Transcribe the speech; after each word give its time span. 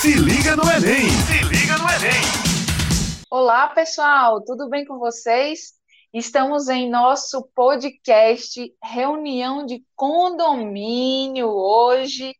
Se 0.00 0.14
liga 0.14 0.56
no 0.56 0.62
Enem! 0.62 1.10
Se 1.10 1.44
liga 1.44 1.76
no 1.76 1.84
Enem! 1.84 2.22
Olá, 3.30 3.68
pessoal, 3.68 4.42
tudo 4.42 4.66
bem 4.66 4.82
com 4.86 4.98
vocês? 4.98 5.74
Estamos 6.10 6.70
em 6.70 6.88
nosso 6.88 7.46
podcast 7.54 8.74
Reunião 8.82 9.66
de 9.66 9.84
Condomínio 9.94 11.48
hoje, 11.48 12.34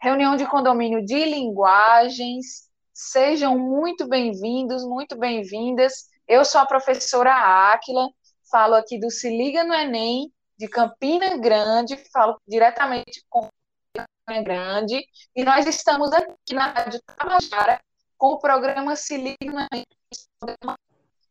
reunião 0.00 0.36
de 0.36 0.46
condomínio 0.46 1.04
de 1.04 1.24
linguagens. 1.24 2.68
Sejam 2.94 3.58
muito 3.58 4.06
bem-vindos, 4.06 4.84
muito 4.84 5.18
bem-vindas. 5.18 6.04
Eu 6.28 6.44
sou 6.44 6.60
a 6.60 6.66
professora 6.66 7.34
Áquila, 7.72 8.08
falo 8.48 8.76
aqui 8.76 9.00
do 9.00 9.10
Se 9.10 9.28
Liga 9.28 9.64
no 9.64 9.74
Enem, 9.74 10.32
de 10.56 10.68
Campina 10.68 11.36
Grande, 11.38 11.98
falo 12.12 12.36
diretamente 12.46 13.24
com 13.28 13.48
Grande, 14.38 15.04
e 15.34 15.44
nós 15.44 15.66
estamos 15.66 16.12
aqui 16.12 16.54
na 16.54 16.68
Rádio 16.68 17.00
Tabajara 17.02 17.80
com 18.16 18.34
o 18.34 18.38
programa 18.38 18.94
Se 18.94 19.16
Liga 19.16 19.68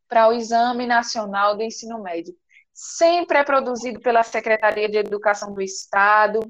para 0.08 0.28
o 0.28 0.34
Exame 0.34 0.86
Nacional 0.86 1.56
do 1.56 1.64
Ensino 1.64 2.02
Médio. 2.04 2.36
Sempre 2.74 3.38
é 3.38 3.44
produzido 3.44 4.02
pela 4.02 4.22
Secretaria 4.22 4.90
de 4.90 4.98
Educação 4.98 5.54
do 5.54 5.62
Estado, 5.62 6.42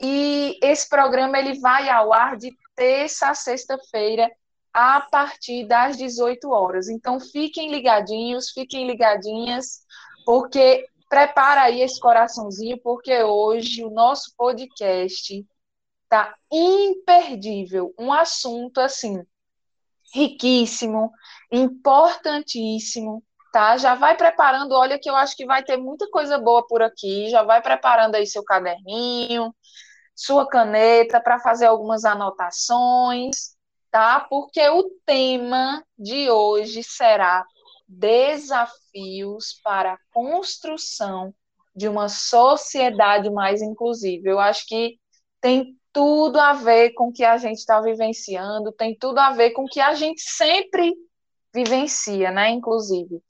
e 0.00 0.58
esse 0.62 0.88
programa 0.88 1.38
ele 1.38 1.60
vai 1.60 1.88
ao 1.88 2.12
ar 2.12 2.36
de 2.36 2.52
terça 2.74 3.28
a 3.28 3.34
sexta-feira, 3.34 4.30
a 4.72 5.00
partir 5.00 5.66
das 5.66 5.96
18 5.96 6.50
horas. 6.50 6.88
Então, 6.88 7.18
fiquem 7.18 7.70
ligadinhos, 7.70 8.50
fiquem 8.50 8.86
ligadinhas, 8.86 9.80
porque 10.26 10.86
prepara 11.08 11.62
aí 11.62 11.80
esse 11.80 11.98
coraçãozinho, 11.98 12.78
porque 12.82 13.22
hoje 13.22 13.82
o 13.84 13.90
nosso 13.90 14.34
podcast 14.36 15.46
tá 16.08 16.34
imperdível, 16.50 17.94
um 17.98 18.12
assunto 18.12 18.80
assim 18.80 19.24
riquíssimo, 20.14 21.10
importantíssimo, 21.50 23.22
tá? 23.52 23.76
Já 23.76 23.94
vai 23.94 24.16
preparando, 24.16 24.72
olha 24.72 24.98
que 24.98 25.10
eu 25.10 25.16
acho 25.16 25.36
que 25.36 25.46
vai 25.46 25.62
ter 25.64 25.76
muita 25.76 26.08
coisa 26.10 26.38
boa 26.38 26.66
por 26.66 26.82
aqui, 26.82 27.28
já 27.28 27.42
vai 27.42 27.60
preparando 27.60 28.14
aí 28.14 28.26
seu 28.26 28.44
caderninho, 28.44 29.54
sua 30.14 30.48
caneta 30.48 31.20
para 31.20 31.38
fazer 31.40 31.66
algumas 31.66 32.04
anotações, 32.04 33.56
tá? 33.90 34.20
Porque 34.20 34.66
o 34.68 34.90
tema 35.04 35.84
de 35.98 36.30
hoje 36.30 36.82
será 36.82 37.44
desafios 37.88 39.60
para 39.62 39.94
a 39.94 39.98
construção 40.12 41.34
de 41.74 41.88
uma 41.88 42.08
sociedade 42.08 43.30
mais 43.30 43.60
inclusiva. 43.60 44.28
Eu 44.28 44.40
acho 44.40 44.66
que 44.66 44.98
tem 45.40 45.76
tudo 45.96 46.38
a 46.38 46.52
ver 46.52 46.90
com 46.90 47.08
o 47.08 47.12
que 47.12 47.24
a 47.24 47.38
gente 47.38 47.56
está 47.56 47.80
vivenciando, 47.80 48.70
tem 48.70 48.94
tudo 48.94 49.18
a 49.18 49.30
ver 49.30 49.52
com 49.52 49.64
o 49.64 49.66
que 49.66 49.80
a 49.80 49.94
gente 49.94 50.20
sempre 50.20 50.94
vivencia, 51.54 52.30
né? 52.30 52.50
Inclusive. 52.50 53.22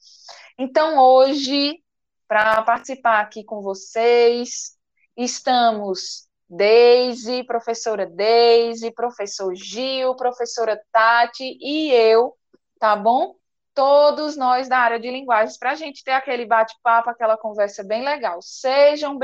Então, 0.59 0.99
hoje, 0.99 1.81
para 2.27 2.61
participar 2.63 3.21
aqui 3.21 3.41
com 3.41 3.61
vocês, 3.61 4.77
estamos 5.15 6.27
Deise, 6.49 7.41
professora 7.45 8.05
Deise, 8.05 8.91
professor 8.91 9.55
Gil, 9.55 10.13
professora 10.17 10.77
Tati 10.91 11.57
e 11.61 11.89
eu, 11.93 12.35
tá 12.77 12.97
bom? 12.97 13.33
todos 13.73 14.35
nós 14.35 14.67
da 14.67 14.79
área 14.79 14.99
de 14.99 15.09
linguagens, 15.09 15.55
para 15.55 15.71
a 15.71 15.75
gente 15.75 16.03
ter 16.03 16.11
aquele 16.11 16.47
bate-papo, 16.47 17.11
aquela 17.11 17.37
conversa 17.37 17.83
bem 17.83 18.03
legal. 18.03 18.41
Sejam 18.41 19.15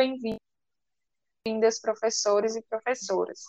bem-vindas, 1.46 1.78
professores 1.78 2.56
e 2.56 2.62
professoras. 2.62 3.42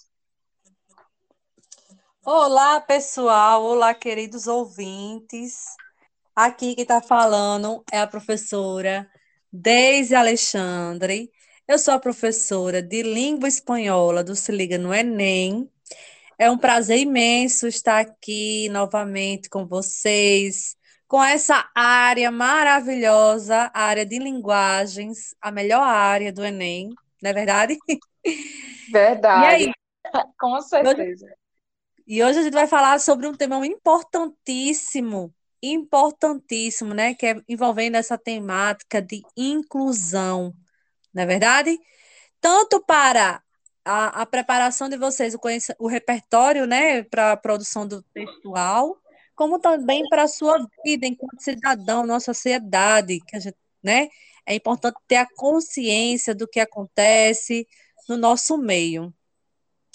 Olá, 2.25 2.81
pessoal. 2.81 3.63
Olá, 3.63 3.95
queridos 3.95 4.49
ouvintes. 4.49 5.65
Aqui 6.35 6.75
quem 6.75 6.83
está 6.83 7.01
falando 7.01 7.85
é 7.93 8.01
a 8.01 8.07
professora 8.07 9.09
Deise 9.53 10.13
Alexandre. 10.13 11.31
Eu 11.69 11.79
sou 11.79 11.95
a 11.95 12.01
professora 12.01 12.83
de 12.83 13.01
língua 13.05 13.47
espanhola 13.47 14.25
do 14.25 14.35
Se 14.35 14.51
Liga 14.51 14.77
no 14.77 14.93
Enem. 14.93 15.71
É 16.37 16.51
um 16.51 16.59
prazer 16.59 16.99
imenso 16.99 17.69
estar 17.69 18.01
aqui 18.01 18.69
novamente 18.71 19.49
com 19.49 19.69
vocês, 19.69 20.77
com 21.07 21.23
essa 21.23 21.71
área 21.73 22.33
maravilhosa, 22.33 23.71
a 23.73 23.83
área 23.83 24.05
de 24.05 24.19
linguagens, 24.19 25.33
a 25.41 25.53
melhor 25.53 25.85
área 25.85 26.33
do 26.33 26.45
Enem, 26.45 26.91
não 27.23 27.31
é 27.31 27.33
verdade? 27.33 27.79
Verdade. 28.91 29.73
com 30.39 30.61
certeza. 30.61 31.27
Hoje, 31.27 31.35
e 32.07 32.23
hoje 32.23 32.39
a 32.39 32.43
gente 32.43 32.53
vai 32.53 32.67
falar 32.67 33.01
sobre 33.01 33.27
um 33.27 33.35
tema 33.35 33.67
importantíssimo, 33.67 35.35
importantíssimo, 35.63 36.93
né? 36.93 37.15
Que 37.15 37.27
é 37.27 37.37
envolvendo 37.49 37.97
essa 37.97 38.19
temática 38.19 39.01
de 39.01 39.23
inclusão, 39.37 40.55
não 41.13 41.23
é 41.23 41.27
verdade? 41.27 41.79
Tanto 42.41 42.83
para 42.85 43.43
a, 43.85 44.23
a 44.23 44.27
preparação 44.27 44.89
de 44.89 44.97
vocês, 44.97 45.35
o, 45.35 45.39
o 45.79 45.87
repertório, 45.89 46.67
né, 46.67 47.03
para 47.03 47.33
a 47.33 47.37
produção 47.37 47.87
do 47.87 48.03
textual, 48.15 48.99
como 49.35 49.59
também 49.59 50.03
para 50.09 50.25
a 50.25 50.29
sua 50.29 50.67
vida 50.85 51.07
enquanto 51.07 51.41
cidadão, 51.43 52.07
nossa 52.07 52.33
sociedade, 52.33 53.21
que 53.27 53.37
a 53.37 53.41
gente, 53.41 53.57
né? 53.83 54.09
É 54.47 54.55
importante 54.55 54.97
ter 55.09 55.17
a 55.17 55.29
consciência 55.37 56.35
do 56.35 56.47
que 56.47 56.61
acontece 56.61 57.67
no 58.09 58.17
nosso 58.17 58.59
meio. 58.59 59.13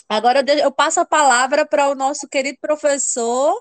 Agora 0.08 0.44
eu 0.60 0.72
passo 0.72 1.00
a 1.00 1.06
palavra 1.06 1.68
para 1.68 1.90
o 1.90 1.96
nosso 1.96 2.28
querido 2.28 2.58
professor 2.60 3.54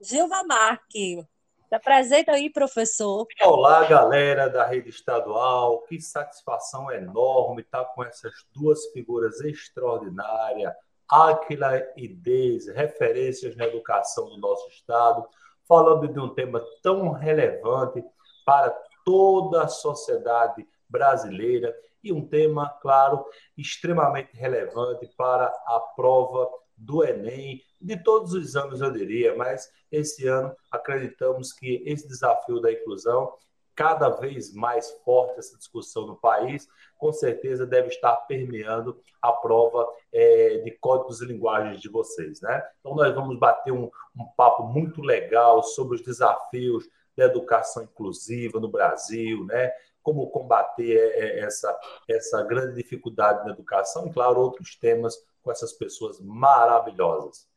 Gilva 0.00 0.42
Marque. 0.42 1.24
Se 1.68 1.74
apresenta 1.74 2.32
aí, 2.32 2.50
professor. 2.50 3.26
Olá, 3.42 3.86
galera 3.86 4.48
da 4.48 4.66
rede 4.66 4.90
estadual. 4.90 5.82
Que 5.82 6.00
satisfação 6.00 6.90
enorme 6.90 7.62
estar 7.62 7.84
com 7.86 8.04
essas 8.04 8.32
duas 8.52 8.86
figuras 8.92 9.40
extraordinárias, 9.40 10.72
Aquila 11.08 11.80
e 11.96 12.08
Deise, 12.08 12.72
referências 12.72 13.56
na 13.56 13.66
educação 13.66 14.28
do 14.30 14.38
nosso 14.38 14.68
Estado, 14.68 15.26
falando 15.66 16.08
de 16.08 16.18
um 16.18 16.34
tema 16.34 16.60
tão 16.82 17.12
relevante 17.12 18.04
para 18.44 18.76
toda 19.04 19.62
a 19.62 19.68
sociedade 19.68 20.66
brasileira 20.88 21.74
e 22.02 22.12
um 22.12 22.26
tema, 22.26 22.68
claro, 22.80 23.24
extremamente 23.56 24.36
relevante 24.36 25.06
para 25.16 25.46
a 25.66 25.80
prova 25.96 26.48
do 26.76 27.04
Enem, 27.04 27.62
de 27.80 28.02
todos 28.02 28.32
os 28.32 28.56
anos, 28.56 28.80
eu 28.80 28.90
diria, 28.90 29.36
mas 29.36 29.70
esse 29.90 30.26
ano 30.26 30.54
acreditamos 30.70 31.52
que 31.52 31.82
esse 31.86 32.06
desafio 32.08 32.60
da 32.60 32.72
inclusão 32.72 33.32
cada 33.74 34.08
vez 34.08 34.54
mais 34.54 34.90
forte 35.04 35.38
essa 35.38 35.58
discussão 35.58 36.06
no 36.06 36.16
país, 36.16 36.68
com 36.96 37.12
certeza 37.12 37.66
deve 37.66 37.88
estar 37.88 38.14
permeando 38.28 39.00
a 39.20 39.32
prova 39.32 39.86
é, 40.12 40.58
de 40.58 40.70
códigos 40.78 41.20
e 41.20 41.26
linguagens 41.26 41.80
de 41.80 41.88
vocês, 41.88 42.40
né? 42.40 42.62
Então 42.80 42.94
nós 42.94 43.12
vamos 43.14 43.38
bater 43.38 43.72
um, 43.72 43.90
um 44.16 44.26
papo 44.36 44.62
muito 44.64 45.02
legal 45.02 45.62
sobre 45.62 45.96
os 45.96 46.02
desafios 46.02 46.88
da 47.16 47.24
educação 47.24 47.82
inclusiva 47.82 48.58
no 48.60 48.68
Brasil, 48.68 49.44
né? 49.44 49.70
Como 50.02 50.30
combater 50.30 50.96
é, 50.96 51.18
é, 51.18 51.40
essa, 51.40 51.78
essa 52.08 52.42
grande 52.42 52.74
dificuldade 52.74 53.44
na 53.44 53.52
educação 53.52 54.06
e, 54.06 54.12
claro, 54.12 54.40
outros 54.40 54.76
temas 54.76 55.16
com 55.42 55.50
essas 55.50 55.72
pessoas 55.72 56.20
maravilhosas. 56.20 57.48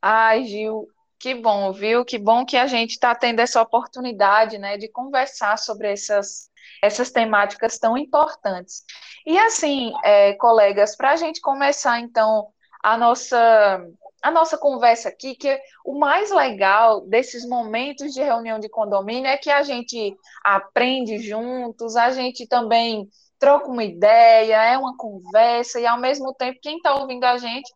Ai, 0.00 0.44
Gil, 0.44 0.88
que 1.18 1.34
bom, 1.34 1.70
viu? 1.72 2.04
Que 2.04 2.18
bom 2.18 2.46
que 2.46 2.56
a 2.56 2.66
gente 2.66 2.92
está 2.92 3.14
tendo 3.14 3.40
essa 3.40 3.60
oportunidade, 3.60 4.56
né, 4.56 4.78
de 4.78 4.88
conversar 4.88 5.58
sobre 5.58 5.92
essas, 5.92 6.50
essas 6.82 7.10
temáticas 7.10 7.78
tão 7.78 7.98
importantes. 7.98 8.84
E 9.26 9.38
assim, 9.38 9.92
é, 10.02 10.32
colegas, 10.34 10.96
para 10.96 11.10
a 11.10 11.16
gente 11.16 11.40
começar 11.42 12.00
então 12.00 12.48
a 12.82 12.96
nossa 12.96 13.86
a 14.22 14.30
nossa 14.30 14.58
conversa 14.58 15.08
aqui, 15.08 15.34
que 15.34 15.58
o 15.84 15.98
mais 15.98 16.30
legal 16.30 17.00
desses 17.02 17.46
momentos 17.46 18.12
de 18.12 18.22
reunião 18.22 18.58
de 18.58 18.68
condomínio 18.68 19.26
é 19.26 19.36
que 19.36 19.50
a 19.50 19.62
gente 19.62 20.16
aprende 20.44 21.18
juntos, 21.18 21.96
a 21.96 22.10
gente 22.10 22.46
também 22.46 23.08
troca 23.38 23.68
uma 23.68 23.82
ideia, 23.82 24.62
é 24.62 24.76
uma 24.76 24.96
conversa, 24.96 25.80
e 25.80 25.86
ao 25.86 25.98
mesmo 25.98 26.34
tempo 26.34 26.60
quem 26.60 26.76
está 26.76 26.94
ouvindo 26.94 27.24
a 27.24 27.38
gente 27.38 27.72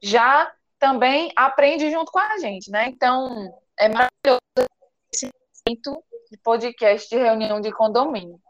já 0.00 0.50
também 0.78 1.32
aprende 1.34 1.90
junto 1.90 2.12
com 2.12 2.20
a 2.20 2.38
gente, 2.38 2.70
né? 2.70 2.86
Então, 2.88 3.52
é 3.76 3.88
maravilhoso 3.88 4.40
esse 5.12 5.28
momento 5.66 6.04
de 6.30 6.38
podcast 6.38 7.08
de 7.08 7.16
reunião 7.16 7.60
de 7.60 7.72
condomínio. 7.72 8.40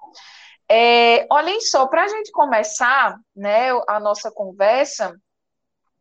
É, 0.70 1.26
olhem 1.30 1.62
só, 1.62 1.86
para 1.86 2.04
a 2.04 2.08
gente 2.08 2.30
começar 2.30 3.18
né, 3.34 3.70
a 3.88 3.98
nossa 3.98 4.30
conversa, 4.30 5.18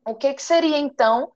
o 0.06 0.14
que, 0.14 0.34
que 0.34 0.44
seria 0.44 0.78
então 0.78 1.32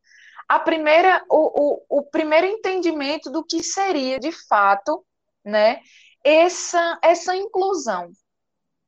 a 0.52 0.60
primeira, 0.60 1.24
o, 1.30 1.86
o, 1.88 2.00
o 2.00 2.04
primeiro 2.04 2.46
entendimento 2.46 3.32
do 3.32 3.42
que 3.42 3.64
seria 3.64 4.20
de 4.20 4.34
fato 4.34 5.02
né, 5.46 5.80
essa, 6.22 7.00
essa 7.02 7.34
inclusão? 7.34 8.12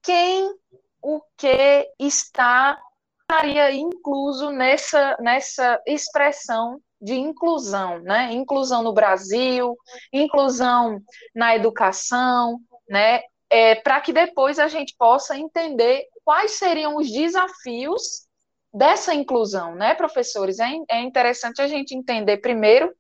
Quem, 0.01 0.54
o 1.01 1.21
que 1.38 1.89
está 1.98 2.77
estaria 3.21 3.71
incluso 3.71 4.51
nessa, 4.51 5.15
nessa 5.21 5.81
expressão 5.88 6.81
de 7.01 7.15
inclusão, 7.15 8.00
né? 8.00 8.33
Inclusão 8.33 8.83
no 8.83 8.92
Brasil, 8.92 9.77
inclusão 10.12 11.01
na 11.33 11.56
educação, 11.56 12.59
né? 12.89 13.21
É, 13.50 13.75
para 13.75 14.01
que 14.01 14.12
depois 14.12 14.59
a 14.59 14.68
gente 14.68 14.94
possa 14.98 15.38
entender 15.38 16.07
quais 16.25 16.51
seriam 16.51 16.98
os 16.98 17.09
desafios 17.09 18.27
dessa 18.74 19.14
inclusão, 19.14 19.75
né, 19.75 19.94
professores? 19.94 20.60
É, 20.60 20.72
é 20.90 21.02
interessante 21.02 21.62
a 21.62 21.68
gente 21.68 21.96
entender 21.96 22.38
primeiro 22.38 22.94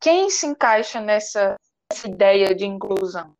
quem 0.00 0.28
se 0.28 0.46
encaixa 0.46 1.00
nessa, 1.00 1.56
nessa 1.90 2.08
ideia 2.08 2.54
de 2.54 2.66
inclusão. 2.66 3.34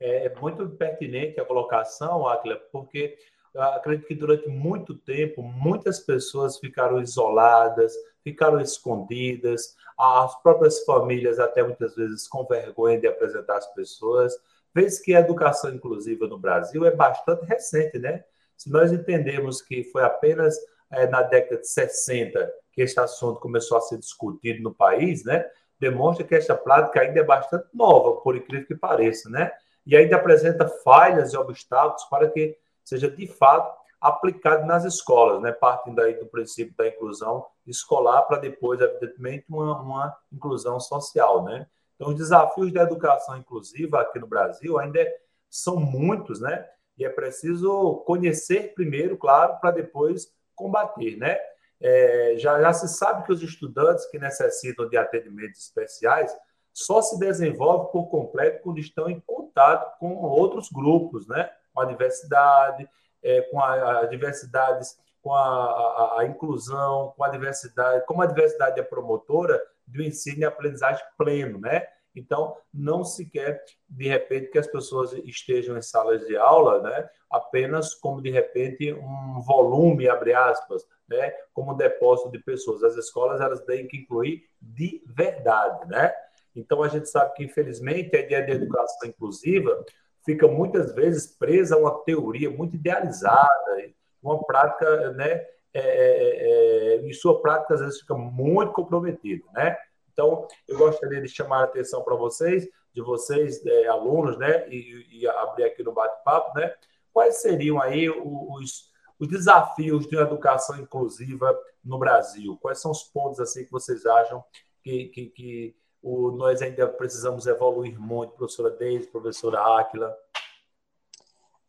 É, 0.00 0.26
é 0.26 0.34
muito 0.40 0.68
pertinente 0.70 1.40
a 1.40 1.44
colocação, 1.44 2.26
Akila, 2.26 2.56
porque 2.72 3.16
acredito 3.54 4.06
que 4.06 4.14
durante 4.14 4.48
muito 4.48 4.94
tempo 4.94 5.42
muitas 5.42 6.00
pessoas 6.00 6.58
ficaram 6.58 7.00
isoladas, 7.00 7.94
ficaram 8.22 8.60
escondidas, 8.60 9.74
as 9.98 10.42
próprias 10.42 10.84
famílias 10.84 11.38
até 11.38 11.62
muitas 11.62 11.94
vezes 11.94 12.28
com 12.28 12.44
vergonha 12.44 13.00
de 13.00 13.06
apresentar 13.06 13.56
as 13.56 13.72
pessoas. 13.72 14.34
Vês 14.74 14.98
que 14.98 15.14
a 15.14 15.20
educação 15.20 15.72
inclusiva 15.72 16.26
no 16.26 16.38
Brasil 16.38 16.84
é 16.84 16.90
bastante 16.90 17.46
recente, 17.46 17.98
né? 17.98 18.24
Se 18.56 18.70
nós 18.70 18.92
entendemos 18.92 19.60
que 19.60 19.84
foi 19.84 20.02
apenas 20.02 20.56
é, 20.90 21.06
na 21.06 21.22
década 21.22 21.60
de 21.60 21.68
60 21.68 22.52
que 22.72 22.82
este 22.82 23.00
assunto 23.00 23.40
começou 23.40 23.78
a 23.78 23.80
ser 23.80 23.98
discutido 23.98 24.62
no 24.62 24.74
país, 24.74 25.24
né? 25.24 25.48
Demonstra 25.80 26.26
que 26.26 26.34
esta 26.34 26.54
prática 26.54 27.00
ainda 27.00 27.20
é 27.20 27.24
bastante 27.24 27.66
nova, 27.72 28.20
por 28.20 28.36
incrível 28.36 28.66
que 28.66 28.74
pareça, 28.74 29.28
né? 29.30 29.50
E 29.86 29.96
ainda 29.96 30.16
apresenta 30.16 30.68
falhas 30.68 31.32
e 31.32 31.36
obstáculos 31.36 32.04
para 32.04 32.28
que 32.28 32.56
seja 32.84 33.10
de 33.10 33.26
fato 33.26 33.76
aplicado 34.00 34.66
nas 34.66 34.84
escolas, 34.84 35.42
né? 35.42 35.52
partindo 35.52 36.00
aí 36.00 36.14
do 36.14 36.26
princípio 36.26 36.74
da 36.76 36.86
inclusão 36.86 37.46
escolar 37.66 38.22
para 38.22 38.38
depois, 38.38 38.80
evidentemente, 38.80 39.46
uma, 39.48 39.80
uma 39.80 40.16
inclusão 40.32 40.78
social. 40.78 41.44
Né? 41.44 41.66
Então, 41.94 42.08
os 42.08 42.16
desafios 42.16 42.72
da 42.72 42.82
educação 42.82 43.36
inclusiva 43.36 44.00
aqui 44.00 44.18
no 44.18 44.26
Brasil 44.26 44.78
ainda 44.78 45.04
são 45.48 45.76
muitos, 45.76 46.40
né? 46.40 46.68
E 46.96 47.04
é 47.04 47.08
preciso 47.08 48.02
conhecer 48.06 48.74
primeiro, 48.74 49.16
claro, 49.16 49.58
para 49.60 49.70
depois 49.70 50.32
combater, 50.54 51.16
né? 51.16 51.38
É, 51.80 52.34
já, 52.38 52.58
já 52.60 52.72
se 52.72 52.88
sabe 52.88 53.24
que 53.24 53.32
os 53.32 53.42
estudantes 53.42 54.06
que 54.06 54.18
necessitam 54.18 54.88
de 54.88 54.96
atendimentos 54.96 55.60
especiais 55.60 56.34
só 56.72 57.02
se 57.02 57.18
desenvolvem 57.18 57.90
por 57.92 58.08
completo 58.08 58.62
quando 58.62 58.78
estão 58.78 59.08
em 59.10 59.20
contato 59.26 59.98
com 59.98 60.14
outros 60.14 60.70
grupos, 60.70 61.26
né? 61.26 61.50
Com 61.74 61.80
a 61.82 61.84
diversidade, 61.84 62.88
é, 63.22 63.42
com 63.42 63.60
a, 63.60 64.00
a 64.00 64.06
diversidades, 64.06 64.98
com 65.22 65.34
a, 65.34 65.40
a, 65.40 66.20
a, 66.20 66.24
inclusão, 66.26 67.12
com 67.16 67.24
a 67.24 67.28
diversidade, 67.28 68.04
como 68.06 68.22
a 68.22 68.26
diversidade 68.26 68.78
é 68.78 68.82
promotora 68.82 69.60
do 69.86 70.02
ensino 70.02 70.40
e 70.40 70.44
aprendizagem 70.44 71.04
pleno, 71.18 71.58
né? 71.58 71.86
Então, 72.16 72.56
não 72.72 73.04
se 73.04 73.26
quer, 73.26 73.62
de 73.88 74.08
repente, 74.08 74.50
que 74.50 74.58
as 74.58 74.66
pessoas 74.66 75.12
estejam 75.12 75.76
em 75.76 75.82
salas 75.82 76.26
de 76.26 76.36
aula, 76.36 76.80
né? 76.82 77.08
Apenas 77.30 77.94
como, 77.94 78.22
de 78.22 78.30
repente, 78.30 78.92
um 78.92 79.40
volume, 79.42 80.08
abre 80.08 80.32
aspas, 80.32 80.86
né? 81.06 81.30
Como 81.52 81.74
depósito 81.74 82.30
de 82.30 82.38
pessoas. 82.38 82.82
As 82.82 82.96
escolas, 82.96 83.40
elas 83.40 83.60
têm 83.60 83.86
que 83.86 83.98
incluir 83.98 84.48
de 84.60 85.02
verdade, 85.06 85.86
né? 85.88 86.12
Então, 86.54 86.82
a 86.82 86.88
gente 86.88 87.08
sabe 87.10 87.34
que, 87.34 87.44
infelizmente, 87.44 88.16
a 88.16 88.20
ideia 88.20 88.42
de 88.46 88.52
educação 88.52 89.08
inclusiva 89.08 89.84
fica 90.24 90.48
muitas 90.48 90.94
vezes 90.94 91.26
presa 91.36 91.76
a 91.76 91.78
uma 91.78 92.02
teoria 92.02 92.50
muito 92.50 92.76
idealizada, 92.76 93.92
uma 94.22 94.42
prática, 94.44 95.12
né, 95.12 95.44
é, 95.72 95.80
é, 95.80 96.94
é, 96.94 97.06
em 97.06 97.12
sua 97.12 97.40
prática 97.40 97.74
às 97.74 97.80
vezes 97.80 98.00
fica 98.00 98.14
muito 98.14 98.72
comprometida, 98.72 99.44
né? 99.52 99.76
Então, 100.16 100.48
eu 100.66 100.78
gostaria 100.78 101.20
de 101.20 101.28
chamar 101.28 101.60
a 101.60 101.64
atenção 101.64 102.02
para 102.02 102.16
vocês, 102.16 102.66
de 102.94 103.02
vocês, 103.02 103.64
é, 103.66 103.86
alunos, 103.86 104.38
né, 104.38 104.66
e, 104.70 105.20
e, 105.20 105.28
abrir 105.28 105.64
aqui 105.64 105.82
no 105.82 105.92
bate-papo, 105.92 106.58
né, 106.58 106.74
quais 107.12 107.36
seriam 107.42 107.78
aí 107.78 108.08
os, 108.08 108.90
os 109.18 109.28
desafios 109.28 110.06
de 110.06 110.16
uma 110.16 110.22
educação 110.22 110.78
inclusiva 110.78 111.54
no 111.84 111.98
Brasil? 111.98 112.56
Quais 112.62 112.80
são 112.80 112.90
os 112.90 113.02
pontos 113.02 113.40
assim 113.40 113.66
que 113.66 113.70
vocês 113.70 114.06
acham 114.06 114.42
que, 114.82 115.08
que, 115.08 115.26
que 115.26 115.76
o, 116.02 116.30
nós 116.30 116.62
ainda 116.62 116.88
precisamos 116.88 117.46
evoluir 117.46 118.00
muito, 118.00 118.32
professora 118.32 118.70
Deise, 118.70 119.08
professora 119.08 119.60
Áquila. 119.78 120.16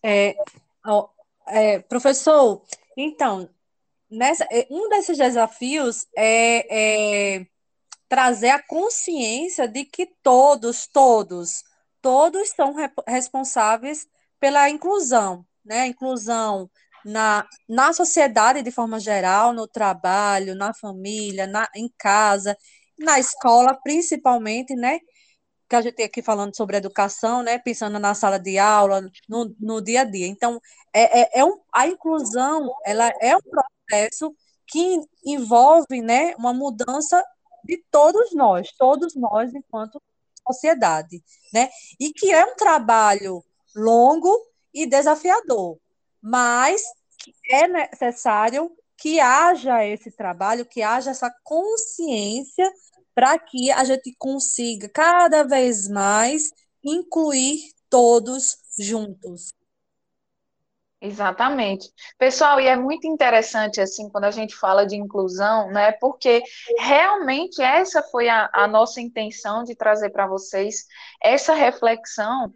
É, 0.01 0.37
é, 1.47 1.79
professor, 1.79 2.63
então, 2.95 3.49
nessa, 4.09 4.47
é, 4.49 4.65
um 4.69 4.87
desses 4.87 5.17
desafios 5.17 6.07
é, 6.15 7.35
é 7.35 7.47
trazer 8.09 8.49
a 8.49 8.63
consciência 8.63 9.67
de 9.67 9.85
que 9.85 10.05
todos, 10.23 10.87
todos, 10.87 11.63
todos 12.01 12.49
são 12.49 12.73
responsáveis 13.07 14.07
pela 14.39 14.69
inclusão, 14.69 15.45
né? 15.65 15.87
Inclusão 15.87 16.69
na, 17.05 17.45
na 17.67 17.93
sociedade 17.93 18.61
de 18.61 18.71
forma 18.71 18.99
geral, 18.99 19.53
no 19.53 19.67
trabalho, 19.67 20.55
na 20.55 20.73
família, 20.73 21.47
na, 21.47 21.67
em 21.75 21.89
casa 21.97 22.55
na 22.97 23.19
escola, 23.19 23.77
principalmente, 23.83 24.75
né? 24.75 24.99
Que 25.69 25.75
a 25.75 25.81
gente 25.81 25.95
tem 25.95 26.05
aqui 26.05 26.21
falando 26.21 26.55
sobre 26.55 26.77
educação, 26.77 27.43
né? 27.43 27.59
Pensando 27.59 27.99
na 27.99 28.13
sala 28.15 28.39
de 28.39 28.57
aula, 28.57 29.01
no, 29.29 29.55
no 29.59 29.81
dia 29.81 30.01
a 30.01 30.03
dia. 30.03 30.27
Então, 30.27 30.59
é, 30.93 31.21
é, 31.21 31.39
é 31.39 31.45
um, 31.45 31.59
a 31.73 31.87
inclusão, 31.87 32.73
ela 32.85 33.11
é 33.21 33.35
um 33.35 33.41
processo 33.41 34.35
que 34.67 34.99
envolve, 35.25 36.01
né, 36.01 36.35
uma 36.37 36.53
mudança 36.53 37.23
de 37.67 37.83
todos 37.91 38.33
nós, 38.33 38.71
todos 38.77 39.13
nós 39.15 39.53
enquanto 39.53 40.01
sociedade, 40.47 41.21
né? 41.53 41.69
E 41.99 42.13
que 42.13 42.31
é 42.31 42.45
um 42.45 42.55
trabalho 42.55 43.43
longo 43.75 44.33
e 44.73 44.87
desafiador, 44.87 45.77
mas 46.21 46.81
é 47.49 47.67
necessário 47.67 48.71
que 48.97 49.19
haja 49.19 49.85
esse 49.85 50.09
trabalho, 50.11 50.65
que 50.65 50.81
haja 50.81 51.11
essa 51.11 51.31
consciência 51.43 52.71
para 53.13 53.37
que 53.37 53.69
a 53.71 53.83
gente 53.83 54.15
consiga 54.17 54.89
cada 54.89 55.43
vez 55.43 55.87
mais 55.87 56.49
incluir 56.83 57.59
todos 57.89 58.57
juntos. 58.79 59.56
Exatamente. 60.99 61.91
Pessoal, 62.17 62.59
e 62.59 62.65
é 62.65 62.75
muito 62.75 63.05
interessante, 63.05 63.79
assim, 63.79 64.09
quando 64.09 64.23
a 64.23 64.31
gente 64.31 64.55
fala 64.55 64.83
de 64.85 64.95
inclusão, 64.95 65.69
né? 65.71 65.91
Porque 65.91 66.41
realmente 66.79 67.61
essa 67.61 68.01
foi 68.01 68.27
a, 68.29 68.49
a 68.51 68.67
nossa 68.67 68.99
intenção 68.99 69.63
de 69.63 69.75
trazer 69.75 70.09
para 70.09 70.25
vocês 70.25 70.87
essa 71.21 71.53
reflexão, 71.53 72.51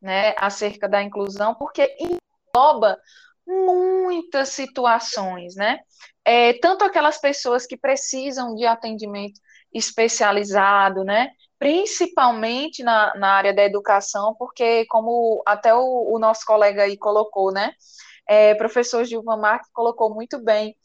né, 0.00 0.34
acerca 0.36 0.86
da 0.86 1.02
inclusão, 1.02 1.54
porque 1.54 1.96
engloba 1.98 2.98
muitas 3.46 4.50
situações, 4.50 5.54
né? 5.56 5.80
É, 6.22 6.52
tanto 6.60 6.84
aquelas 6.84 7.18
pessoas 7.18 7.66
que 7.66 7.78
precisam 7.78 8.54
de 8.54 8.66
atendimento 8.66 9.40
especializado, 9.72 11.02
né? 11.02 11.30
Principalmente 11.58 12.82
na, 12.82 13.14
na 13.16 13.32
área 13.32 13.54
da 13.54 13.64
educação, 13.64 14.34
porque, 14.38 14.84
como 14.86 15.42
até 15.46 15.74
o, 15.74 16.14
o 16.14 16.18
nosso 16.18 16.44
colega 16.44 16.82
aí 16.82 16.96
colocou, 16.96 17.52
né? 17.52 17.72
É, 18.28 18.54
professor 18.54 19.04
Gilvan 19.04 19.36
Marques 19.36 19.70
colocou 19.72 20.14
muito 20.14 20.38
bem, 20.38 20.76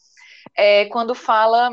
é, 0.55 0.85
quando 0.85 1.15
fala 1.15 1.71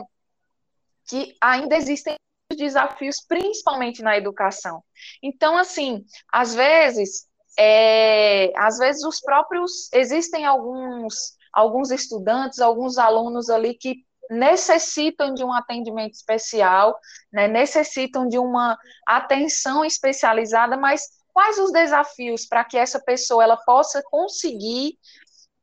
que 1.09 1.37
ainda 1.41 1.77
existem 1.77 2.17
desafios, 2.57 3.21
principalmente 3.27 4.03
na 4.03 4.17
educação. 4.17 4.83
Então, 5.23 5.57
assim, 5.57 6.05
às 6.33 6.55
vezes, 6.55 7.27
é, 7.59 8.53
às 8.57 8.79
vezes 8.79 9.05
os 9.05 9.21
próprios, 9.21 9.93
existem 9.93 10.47
alguns, 10.47 11.37
alguns 11.53 11.91
estudantes, 11.91 12.61
alguns 12.61 12.99
alunos 12.99 13.51
ali 13.51 13.75
que 13.75 14.05
necessitam 14.31 15.33
de 15.35 15.45
um 15.45 15.53
atendimento 15.53 16.15
especial, 16.15 16.99
né, 17.33 17.49
necessitam 17.49 18.29
de 18.29 18.39
uma 18.39 18.79
atenção 19.07 19.85
especializada, 19.85 20.77
mas 20.77 21.03
quais 21.33 21.59
os 21.59 21.73
desafios 21.73 22.47
para 22.47 22.65
que 22.65 22.77
essa 22.77 23.01
pessoa 23.01 23.45
ela 23.45 23.57
possa 23.57 24.03
conseguir 24.11 24.99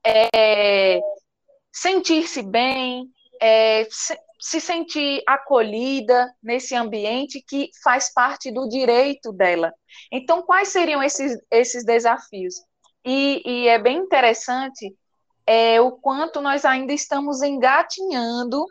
é, 0.05 1.00
sentir-se 1.74 2.41
bem, 2.41 3.10
é, 3.41 3.86
se, 3.89 4.17
se 4.39 4.62
sentir 4.62 5.24
acolhida 5.27 6.34
nesse 6.41 6.75
ambiente 6.75 7.43
que 7.45 7.69
faz 7.84 8.13
parte 8.13 8.51
do 8.51 8.67
direito 8.69 9.34
dela. 9.34 9.74
Então, 10.12 10.43
quais 10.43 10.69
seriam 10.69 11.01
esses, 11.01 11.38
esses 11.51 11.84
desafios? 11.84 12.55
E, 13.03 13.41
e 13.45 13.67
é 13.67 13.77
bem 13.77 13.98
interessante 13.98 14.95
é, 15.47 15.79
o 15.79 15.91
quanto 15.91 16.41
nós 16.41 16.65
ainda 16.65 16.93
estamos 16.93 17.41
engatinhando, 17.41 18.65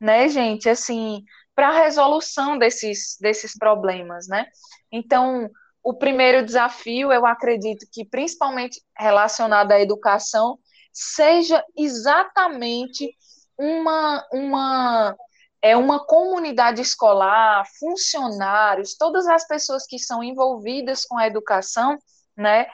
né, 0.00 0.28
gente, 0.28 0.68
assim, 0.68 1.22
para 1.54 1.68
a 1.68 1.82
resolução 1.82 2.58
desses, 2.58 3.16
desses 3.20 3.56
problemas, 3.56 4.26
né? 4.28 4.46
Então, 4.90 5.50
o 5.82 5.94
primeiro 5.94 6.44
desafio, 6.44 7.12
eu 7.12 7.26
acredito 7.26 7.86
que 7.92 8.04
principalmente 8.04 8.80
relacionado 8.96 9.72
à 9.72 9.80
educação, 9.80 10.58
seja 10.92 11.64
exatamente 11.76 13.16
uma, 13.58 14.24
uma, 14.32 15.16
é 15.60 15.76
uma 15.76 16.04
comunidade 16.04 16.80
escolar, 16.80 17.64
funcionários, 17.78 18.94
todas 18.96 19.26
as 19.26 19.46
pessoas 19.46 19.86
que 19.86 19.98
são 19.98 20.22
envolvidas 20.22 21.04
com 21.04 21.18
a 21.18 21.26
educação, 21.26 21.98
né, 22.36 22.66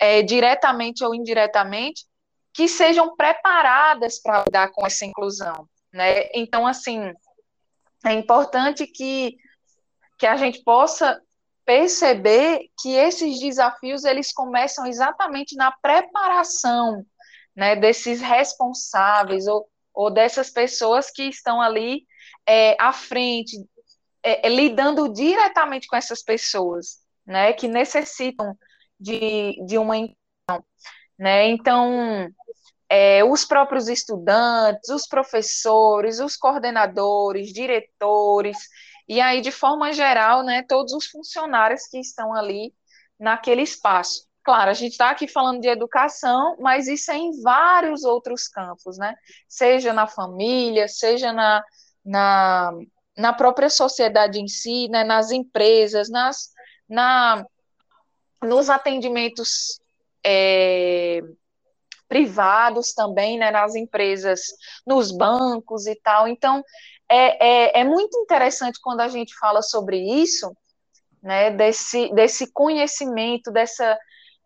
é, 0.00 0.22
diretamente 0.22 1.04
ou 1.04 1.14
indiretamente, 1.14 2.04
que 2.52 2.68
sejam 2.68 3.16
preparadas 3.16 4.20
para 4.20 4.44
lidar 4.44 4.70
com 4.72 4.86
essa 4.86 5.04
inclusão, 5.04 5.68
né? 5.92 6.28
Então, 6.34 6.66
assim, 6.66 7.12
é 8.04 8.12
importante 8.12 8.86
que, 8.86 9.36
que 10.18 10.26
a 10.26 10.36
gente 10.36 10.62
possa 10.62 11.20
perceber 11.64 12.68
que 12.80 12.94
esses 12.94 13.38
desafios 13.38 14.04
eles 14.04 14.32
começam 14.32 14.86
exatamente 14.86 15.54
na 15.56 15.72
preparação, 15.80 17.04
né, 17.54 17.76
desses 17.76 18.20
responsáveis 18.20 19.46
ou, 19.46 19.68
ou 19.94 20.10
dessas 20.10 20.50
pessoas 20.50 21.10
que 21.10 21.22
estão 21.24 21.60
ali 21.60 22.04
é, 22.46 22.76
à 22.80 22.92
frente, 22.92 23.56
é, 24.22 24.46
é, 24.46 24.50
lidando 24.50 25.12
diretamente 25.12 25.86
com 25.86 25.96
essas 25.96 26.22
pessoas, 26.22 26.98
né, 27.24 27.52
que 27.52 27.68
necessitam 27.68 28.56
de, 28.98 29.54
de 29.66 29.78
uma 29.78 29.94
né, 31.18 31.46
então 31.48 32.28
é, 32.94 33.24
os 33.24 33.42
próprios 33.42 33.88
estudantes, 33.88 34.90
os 34.90 35.06
professores, 35.06 36.20
os 36.20 36.36
coordenadores, 36.36 37.50
diretores, 37.50 38.58
e 39.08 39.18
aí, 39.18 39.40
de 39.40 39.50
forma 39.50 39.94
geral, 39.94 40.42
né, 40.42 40.62
todos 40.68 40.92
os 40.92 41.06
funcionários 41.06 41.86
que 41.86 41.98
estão 41.98 42.34
ali 42.34 42.74
naquele 43.18 43.62
espaço. 43.62 44.26
Claro, 44.44 44.70
a 44.70 44.74
gente 44.74 44.92
está 44.92 45.08
aqui 45.08 45.26
falando 45.26 45.62
de 45.62 45.68
educação, 45.68 46.54
mas 46.60 46.86
isso 46.86 47.10
é 47.10 47.16
em 47.16 47.40
vários 47.40 48.04
outros 48.04 48.46
campos, 48.46 48.98
né? 48.98 49.14
Seja 49.48 49.94
na 49.94 50.06
família, 50.06 50.86
seja 50.86 51.32
na, 51.32 51.64
na, 52.04 52.72
na 53.16 53.32
própria 53.32 53.70
sociedade 53.70 54.38
em 54.38 54.48
si, 54.48 54.88
né? 54.88 55.02
nas 55.02 55.30
empresas, 55.30 56.10
nas, 56.10 56.50
na, 56.86 57.42
nos 58.42 58.68
atendimentos 58.68 59.80
é, 60.22 61.22
privados 62.12 62.92
também, 62.92 63.38
né, 63.38 63.50
nas 63.50 63.74
empresas, 63.74 64.42
nos 64.86 65.10
bancos 65.10 65.86
e 65.86 65.94
tal. 65.94 66.28
Então, 66.28 66.62
é, 67.08 67.70
é, 67.70 67.80
é 67.80 67.84
muito 67.84 68.18
interessante 68.18 68.78
quando 68.82 69.00
a 69.00 69.08
gente 69.08 69.34
fala 69.38 69.62
sobre 69.62 69.96
isso, 69.98 70.54
né, 71.22 71.50
desse, 71.52 72.12
desse 72.12 72.52
conhecimento, 72.52 73.50
dessa, 73.50 73.98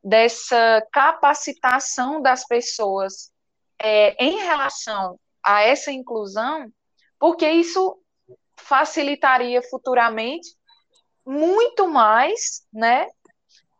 dessa 0.02 0.80
capacitação 0.92 2.22
das 2.22 2.46
pessoas 2.46 3.32
é, 3.82 4.14
em 4.24 4.36
relação 4.36 5.18
a 5.44 5.62
essa 5.62 5.90
inclusão, 5.90 6.70
porque 7.18 7.50
isso 7.50 7.98
facilitaria 8.56 9.60
futuramente 9.60 10.50
muito 11.26 11.88
mais, 11.88 12.64
né, 12.72 13.08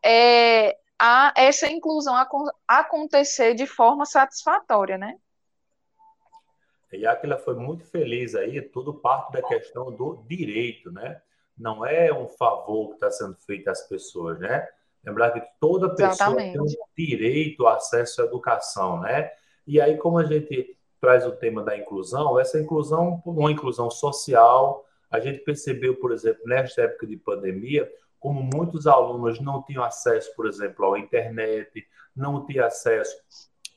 é, 0.05 0.77
a 0.99 1.33
essa 1.37 1.71
inclusão 1.71 2.15
acontecer 2.67 3.55
de 3.55 3.67
forma 3.67 4.07
satisfatória, 4.07 4.97
né? 4.97 5.17
E 6.93 7.07
Aquila 7.07 7.37
foi 7.37 7.55
muito 7.55 7.85
feliz 7.85 8.35
aí, 8.35 8.63
tudo 8.63 8.95
parte 8.95 9.33
da 9.33 9.43
questão 9.43 9.91
do 9.91 10.25
direito, 10.27 10.91
né? 10.91 11.21
Não 11.57 11.85
é 11.85 12.13
um 12.13 12.29
favor 12.29 12.89
que 12.89 12.95
está 12.95 13.11
sendo 13.11 13.35
feito 13.47 13.69
às 13.69 13.87
pessoas, 13.89 14.39
né? 14.39 14.67
Lembrar 15.05 15.31
que 15.33 15.43
toda 15.61 15.91
pessoa 15.91 16.13
Exatamente. 16.13 16.53
tem 16.53 16.61
um 16.61 16.67
direito 16.97 17.67
ao 17.67 17.75
acesso 17.75 18.23
à 18.23 18.25
educação, 18.25 19.01
né? 19.01 19.31
E 19.67 19.81
aí, 19.81 19.97
como 19.97 20.19
a 20.19 20.25
gente 20.25 20.77
traz 21.01 21.27
o 21.27 21.33
tema 21.33 21.63
da 21.63 21.77
inclusão, 21.77 22.39
essa 22.39 22.61
inclusão, 22.61 23.23
uma 23.25 23.51
inclusão 23.51 23.91
social, 23.91 24.87
a 25.11 25.21
gente 25.21 25.41
percebeu, 25.41 25.97
por 25.97 26.13
exemplo, 26.13 26.43
nesta 26.47 26.83
época 26.83 27.07
de 27.07 27.17
pandemia, 27.17 27.91
como 28.27 28.51
muitos 28.53 28.89
alunos 28.89 29.39
não 29.39 29.63
tinham 29.63 29.85
acesso, 29.85 30.35
por 30.35 30.49
exemplo, 30.49 30.93
à 30.93 30.99
internet, 30.99 31.87
não 32.15 32.45
tinham 32.45 32.67
acesso 32.67 33.17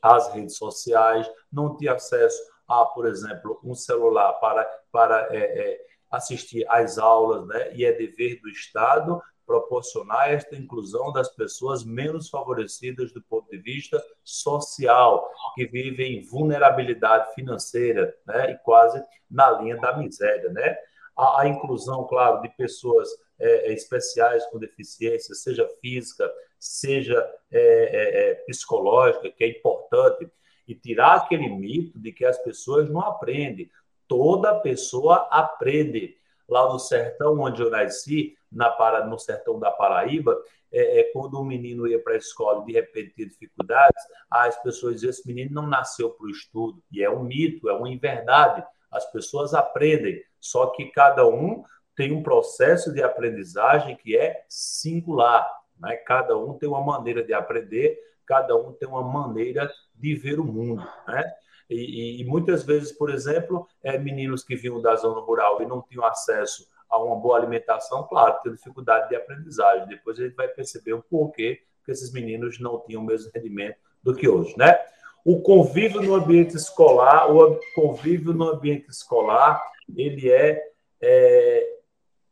às 0.02 0.34
redes 0.34 0.58
sociais, 0.58 1.30
não 1.54 1.78
tinham 1.78 1.94
acesso 1.94 2.42
a, 2.68 2.84
por 2.84 3.06
exemplo, 3.06 3.60
um 3.64 3.76
celular 3.76 4.34
para, 4.40 4.64
para 4.92 5.28
é, 5.30 5.38
é, 5.38 5.82
assistir 6.10 6.66
às 6.68 6.98
aulas, 6.98 7.46
né? 7.46 7.76
e 7.76 7.86
é 7.86 7.92
dever 7.92 8.42
do 8.42 8.50
Estado 8.50 9.22
proporcionar 9.46 10.32
esta 10.32 10.56
inclusão 10.56 11.14
das 11.14 11.30
pessoas 11.30 11.86
menos 11.86 12.28
favorecidas 12.28 13.14
do 13.14 13.22
ponto 13.22 13.48
de 13.52 13.60
vista 13.60 14.04
social, 14.24 15.30
que 15.54 15.68
vivem 15.68 16.18
em 16.18 16.26
vulnerabilidade 16.26 17.36
financeira, 17.36 18.16
né? 18.26 18.54
e 18.54 18.58
quase 18.64 19.00
na 19.30 19.52
linha 19.52 19.78
da 19.78 19.96
miséria, 19.96 20.50
né? 20.50 20.76
A, 21.16 21.42
a 21.42 21.48
inclusão, 21.48 22.08
claro, 22.08 22.42
de 22.42 22.50
pessoas 22.50 23.10
é, 23.40 23.70
é, 23.70 23.74
especiais 23.74 24.46
com 24.48 24.60
deficiência, 24.60 25.34
seja 25.34 25.68
física, 25.82 26.30
seja 26.60 27.18
é, 27.50 27.60
é, 27.60 28.32
é, 28.32 28.36
psicológica, 28.46 29.32
que 29.32 29.44
é 29.44 29.48
importante, 29.48 30.30
e 30.68 30.76
tirar 30.76 31.16
aquele 31.16 31.48
mito 31.48 31.98
de 31.98 32.12
que 32.12 32.26
as 32.26 32.38
pessoas 32.38 32.90
não 32.90 33.02
aprendem. 33.02 33.72
Toda 34.08 34.60
pessoa 34.60 35.28
aprende. 35.32 36.18
Lá 36.48 36.68
no 36.68 36.80
sertão 36.80 37.40
onde 37.40 37.62
eu 37.62 37.70
nasci, 37.70 38.36
na 38.52 38.72
para, 38.72 39.06
no 39.06 39.20
sertão 39.20 39.60
da 39.60 39.70
Paraíba, 39.70 40.36
é, 40.72 41.02
é 41.02 41.04
quando 41.14 41.40
um 41.40 41.44
menino 41.44 41.88
ia 41.88 42.02
para 42.02 42.14
a 42.14 42.18
escola 42.18 42.64
e 42.64 42.66
de 42.66 42.74
repente 42.74 43.14
tinha 43.14 43.28
dificuldades, 43.28 44.04
as 44.30 44.62
pessoas 44.62 44.96
diziam: 44.96 45.12
esse 45.12 45.28
menino 45.28 45.54
não 45.54 45.68
nasceu 45.68 46.10
para 46.10 46.26
o 46.26 46.30
estudo. 46.30 46.82
E 46.92 47.04
é 47.04 47.10
um 47.10 47.24
mito, 47.24 47.70
é 47.70 47.74
uma 47.74 47.90
inverdade. 47.90 48.64
As 48.92 49.10
pessoas 49.12 49.54
aprendem, 49.54 50.24
só 50.40 50.68
que 50.68 50.86
cada 50.86 51.28
um 51.28 51.64
tem 52.00 52.14
um 52.14 52.24
processo 52.24 52.94
de 52.94 53.04
aprendizagem 53.04 53.94
que 53.94 54.16
é 54.16 54.46
singular. 54.48 55.46
Né? 55.78 55.98
Cada 55.98 56.38
um 56.38 56.54
tem 56.54 56.70
uma 56.70 56.80
maneira 56.82 57.22
de 57.22 57.34
aprender, 57.34 58.00
cada 58.26 58.56
um 58.56 58.72
tem 58.72 58.88
uma 58.88 59.04
maneira 59.04 59.70
de 59.94 60.16
ver 60.16 60.40
o 60.40 60.46
mundo. 60.46 60.82
Né? 61.06 61.30
E, 61.70 62.22
e, 62.22 62.24
muitas 62.24 62.64
vezes, 62.64 62.94
por 62.94 63.10
exemplo, 63.10 63.68
é, 63.84 63.98
meninos 63.98 64.46
que 64.46 64.56
vinham 64.56 64.82
da 64.82 64.96
zona 64.96 65.20
rural 65.20 65.62
e 65.62 65.66
não 65.66 65.82
tinham 65.82 66.06
acesso 66.06 66.66
a 66.90 66.98
uma 66.98 67.18
boa 67.18 67.38
alimentação, 67.38 68.08
claro, 68.08 68.40
tem 68.42 68.54
dificuldade 68.54 69.10
de 69.10 69.18
aprendizagem. 69.18 69.86
Depois 69.90 70.18
a 70.18 70.24
gente 70.24 70.36
vai 70.36 70.48
perceber 70.48 70.94
o 70.94 71.04
porquê 71.04 71.60
que 71.84 71.92
esses 71.92 72.14
meninos 72.14 72.62
não 72.62 72.80
tinham 72.80 73.02
o 73.02 73.06
mesmo 73.06 73.30
rendimento 73.36 73.76
do 74.02 74.16
que 74.16 74.26
hoje, 74.26 74.58
né? 74.58 74.80
O 75.26 75.42
convívio 75.42 76.02
no 76.02 76.16
ambiente 76.16 76.56
escolar, 76.56 77.30
o 77.30 77.60
convívio 77.76 78.32
no 78.32 78.46
ambiente 78.46 78.90
escolar, 78.90 79.62
ele 79.98 80.32
é, 80.32 80.64
é 81.02 81.79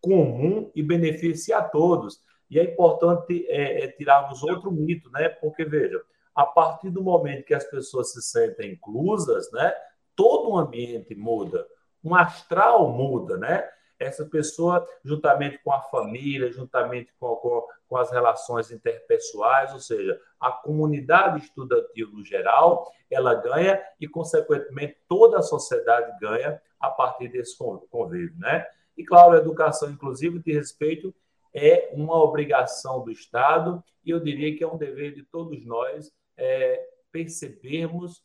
comum 0.07 0.71
e 0.73 0.81
beneficia 0.81 1.57
a 1.57 1.63
todos. 1.63 2.21
E 2.49 2.57
é 2.57 2.63
importante 2.63 3.45
é, 3.49 3.83
é, 3.83 3.87
tirarmos 3.89 4.41
outro 4.41 4.71
mito, 4.71 5.09
né? 5.11 5.27
Porque, 5.27 5.65
veja, 5.65 6.01
a 6.33 6.45
partir 6.45 6.89
do 6.89 7.03
momento 7.03 7.43
que 7.43 7.53
as 7.53 7.65
pessoas 7.65 8.13
se 8.13 8.21
sentem 8.21 8.71
inclusas, 8.71 9.51
né? 9.51 9.73
Todo 10.15 10.51
o 10.51 10.57
ambiente 10.57 11.13
muda, 11.13 11.67
um 12.03 12.15
astral 12.15 12.89
muda, 12.89 13.37
né? 13.37 13.67
Essa 13.99 14.25
pessoa, 14.25 14.87
juntamente 15.03 15.57
com 15.63 15.73
a 15.73 15.81
família, 15.81 16.51
juntamente 16.51 17.11
com, 17.19 17.35
com, 17.35 17.67
com 17.89 17.97
as 17.97 18.11
relações 18.11 18.71
interpessoais, 18.71 19.73
ou 19.73 19.79
seja, 19.79 20.19
a 20.39 20.51
comunidade 20.51 21.43
estudantil 21.43 22.11
no 22.11 22.23
geral, 22.23 22.91
ela 23.11 23.33
ganha 23.33 23.81
e, 23.99 24.07
consequentemente, 24.07 24.97
toda 25.09 25.39
a 25.39 25.41
sociedade 25.41 26.17
ganha 26.21 26.61
a 26.79 26.89
partir 26.89 27.27
desse 27.27 27.57
convívio, 27.57 28.35
né? 28.37 28.65
E, 28.97 29.03
claro, 29.03 29.33
a 29.33 29.37
educação 29.37 29.89
inclusiva 29.89 30.39
de 30.39 30.51
respeito 30.51 31.13
é 31.53 31.89
uma 31.93 32.15
obrigação 32.21 33.03
do 33.03 33.11
Estado 33.11 33.83
e 34.03 34.09
eu 34.09 34.19
diria 34.19 34.55
que 34.55 34.63
é 34.63 34.67
um 34.67 34.77
dever 34.77 35.13
de 35.13 35.23
todos 35.23 35.65
nós 35.65 36.11
é, 36.35 36.87
percebermos 37.11 38.23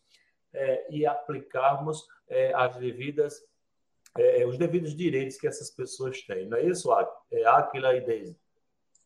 é, 0.52 0.86
e 0.90 1.06
aplicarmos 1.06 2.06
é, 2.28 2.52
as 2.54 2.76
devidas, 2.76 3.42
é, 4.16 4.46
os 4.46 4.58
devidos 4.58 4.94
direitos 4.94 5.36
que 5.36 5.46
essas 5.46 5.70
pessoas 5.70 6.22
têm. 6.22 6.46
Não 6.46 6.58
é 6.58 6.66
isso, 6.66 6.92
Aquila 6.92 7.94
é, 7.94 7.96
e 7.96 8.00
Deise? 8.00 8.36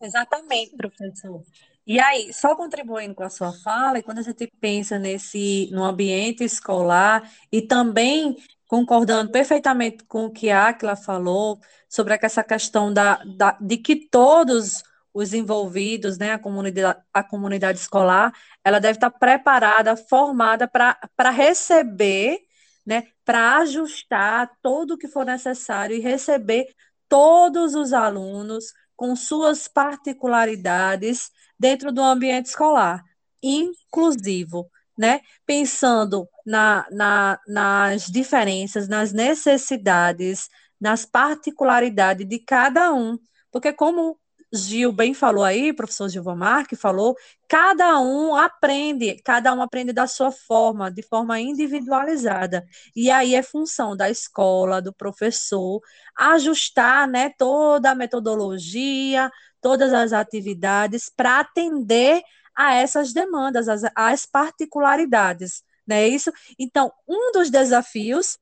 Exatamente, 0.01 0.77
professor. 0.77 1.43
E 1.87 2.01
aí, 2.01 2.33
só 2.33 2.57
contribuindo 2.57 3.15
com 3.15 3.23
a 3.23 3.31
sua 3.31 3.53
fala, 3.53 3.99
e 3.99 4.03
quando 4.03 4.19
a 4.19 4.23
gente 4.23 4.53
pensa 4.61 4.99
nesse 4.99 5.71
no 5.73 5.85
ambiente 5.85 6.43
escolar 6.43 7.31
e 7.51 7.63
também 7.63 8.37
concordando 8.67 9.31
perfeitamente 9.31 10.05
com 10.05 10.27
o 10.27 10.31
que 10.31 10.51
a 10.51 10.69
Aquila 10.69 10.97
falou 10.97 11.61
sobre 11.89 12.19
essa 12.21 12.43
questão 12.43 12.93
da, 12.93 13.23
da, 13.25 13.57
de 13.61 13.77
que 13.77 14.09
todos 14.09 14.83
os 15.15 15.33
envolvidos, 15.33 16.19
né, 16.19 16.33
a 16.33 16.39
comunidade, 16.39 17.01
a 17.13 17.23
comunidade 17.25 17.79
escolar, 17.79 18.33
ela 18.63 18.79
deve 18.79 18.99
estar 18.99 19.11
preparada, 19.11 19.97
formada 19.97 20.69
para 20.69 21.31
receber, 21.31 22.41
né, 22.85 23.05
para 23.25 23.59
ajustar 23.59 24.51
todo 24.63 24.93
o 24.93 24.99
que 24.99 25.09
for 25.09 25.25
necessário 25.25 25.97
e 25.97 26.01
receber 26.01 26.67
todos 27.09 27.75
os 27.75 27.93
alunos 27.93 28.73
com 28.95 29.17
suas 29.17 29.69
particularidades 29.69 31.31
dentro 31.59 31.93
do 31.93 32.03
ambiente 32.03 32.47
escolar, 32.47 33.03
inclusivo. 33.43 34.71
Né? 34.97 35.21
Pensando 35.45 36.29
na, 36.45 36.87
na, 36.91 37.39
nas 37.47 38.07
diferenças, 38.07 38.89
nas 38.89 39.13
necessidades, 39.13 40.49
nas 40.81 41.05
particularidades 41.05 42.27
de 42.27 42.39
cada 42.39 42.93
um. 42.93 43.19
Porque, 43.51 43.73
como 43.73 44.19
Gil 44.53 44.93
bem 44.93 45.13
falou 45.13 45.45
aí, 45.45 45.73
professor 45.73 46.09
Gilvamar, 46.09 46.67
que 46.67 46.77
falou, 46.77 47.17
cada 47.49 47.99
um 48.01 48.35
aprende, 48.35 49.17
cada 49.25 49.53
um 49.53 49.61
aprende 49.61 49.93
da 49.93 50.07
sua 50.07 50.31
forma, 50.31 50.91
de 50.91 51.03
forma 51.03 51.39
individualizada. 51.41 52.65
E 52.95 53.11
aí 53.11 53.35
é 53.35 53.43
função 53.43 53.97
da 53.97 54.09
escola, 54.09 54.81
do 54.81 54.93
professor, 54.93 55.81
ajustar 56.17 57.09
né, 57.09 57.31
toda 57.37 57.91
a 57.91 57.95
metodologia, 57.95 59.31
todas 59.61 59.93
as 59.93 60.13
atividades 60.13 61.11
para 61.15 61.41
atender 61.41 62.23
a 62.57 62.75
essas 62.75 63.13
demandas, 63.13 63.69
às, 63.69 63.83
às 63.95 64.27
particularidades, 64.27 65.63
não 65.87 65.97
é 65.97 66.09
isso? 66.09 66.33
Então, 66.59 66.93
um 67.07 67.33
dos 67.33 67.51
desafios 67.51 68.39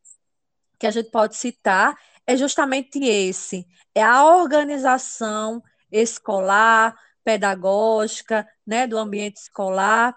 que 0.79 0.87
a 0.87 0.91
gente 0.91 1.11
pode 1.11 1.37
citar 1.37 1.99
é 2.27 2.37
justamente 2.37 3.03
esse, 3.05 3.67
é 3.95 4.03
a 4.03 4.25
organização 4.25 5.63
escolar, 5.91 6.99
pedagógica, 7.23 8.47
né, 8.67 8.87
do 8.87 8.99
ambiente 8.99 9.37
escolar, 9.37 10.17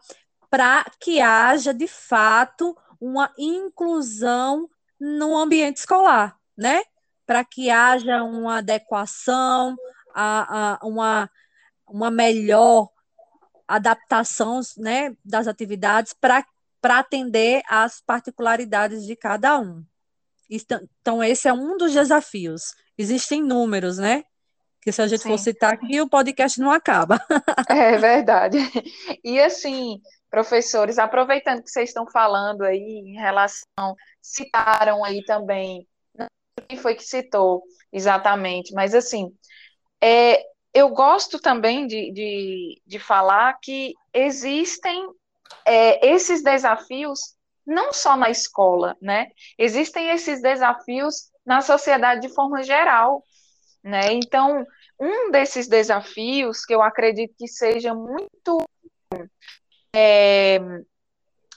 para 0.49 0.85
que 0.99 1.19
haja, 1.19 1.73
de 1.73 1.87
fato, 1.87 2.75
uma 2.99 3.31
inclusão 3.37 4.69
no 4.99 5.37
ambiente 5.37 5.77
escolar, 5.77 6.37
né? 6.57 6.83
Para 7.25 7.43
que 7.43 7.69
haja 7.69 8.23
uma 8.23 8.57
adequação, 8.57 9.75
a, 10.13 10.79
a, 10.81 10.87
uma, 10.87 11.29
uma 11.87 12.09
melhor 12.09 12.89
adaptação 13.67 14.61
né, 14.77 15.15
das 15.23 15.47
atividades 15.47 16.13
para 16.13 16.45
atender 16.83 17.61
às 17.67 18.01
particularidades 18.01 19.05
de 19.05 19.15
cada 19.15 19.59
um. 19.59 19.83
Então, 20.49 21.21
esse 21.23 21.47
é 21.47 21.53
um 21.53 21.75
dos 21.75 21.91
desafios. 21.93 22.73
Existem 22.97 23.43
números, 23.43 23.97
né? 23.97 24.23
Que 24.81 24.91
se 24.91 25.01
a 25.01 25.07
gente 25.07 25.23
Sim. 25.23 25.29
for 25.29 25.37
citar 25.37 25.73
aqui, 25.73 25.99
o 25.99 26.09
podcast 26.09 26.59
não 26.59 26.71
acaba. 26.71 27.19
É 27.69 27.97
verdade. 27.97 28.57
E 29.23 29.39
assim, 29.41 29.99
professores, 30.29 30.97
aproveitando 30.97 31.61
que 31.61 31.69
vocês 31.69 31.89
estão 31.89 32.07
falando 32.09 32.63
aí 32.63 33.03
em 33.05 33.15
relação, 33.15 33.95
citaram 34.21 35.03
aí 35.03 35.23
também, 35.25 35.85
quem 36.67 36.77
foi 36.77 36.95
que 36.95 37.03
citou 37.03 37.63
exatamente, 37.91 38.73
mas 38.73 38.95
assim, 38.95 39.31
é, 40.01 40.41
eu 40.77 40.89
gosto 40.89 41.39
também 41.39 41.87
de, 41.87 42.11
de, 42.11 42.81
de 42.85 42.99
falar 42.99 43.57
que 43.59 43.95
existem 44.13 45.09
é, 45.65 46.07
esses 46.07 46.43
desafios 46.43 47.35
não 47.65 47.91
só 47.91 48.15
na 48.15 48.29
escola, 48.29 48.95
né? 49.01 49.31
Existem 49.57 50.09
esses 50.09 50.39
desafios 50.39 51.31
na 51.43 51.61
sociedade 51.61 52.21
de 52.21 52.33
forma 52.33 52.61
geral, 52.63 53.23
né? 53.83 54.13
Então, 54.13 54.65
um 54.99 55.31
desses 55.31 55.67
desafios 55.67 56.63
que 56.63 56.75
eu 56.75 56.81
acredito 56.83 57.33
que 57.35 57.47
seja 57.47 57.95
muito 57.95 58.63
é, 59.95 60.59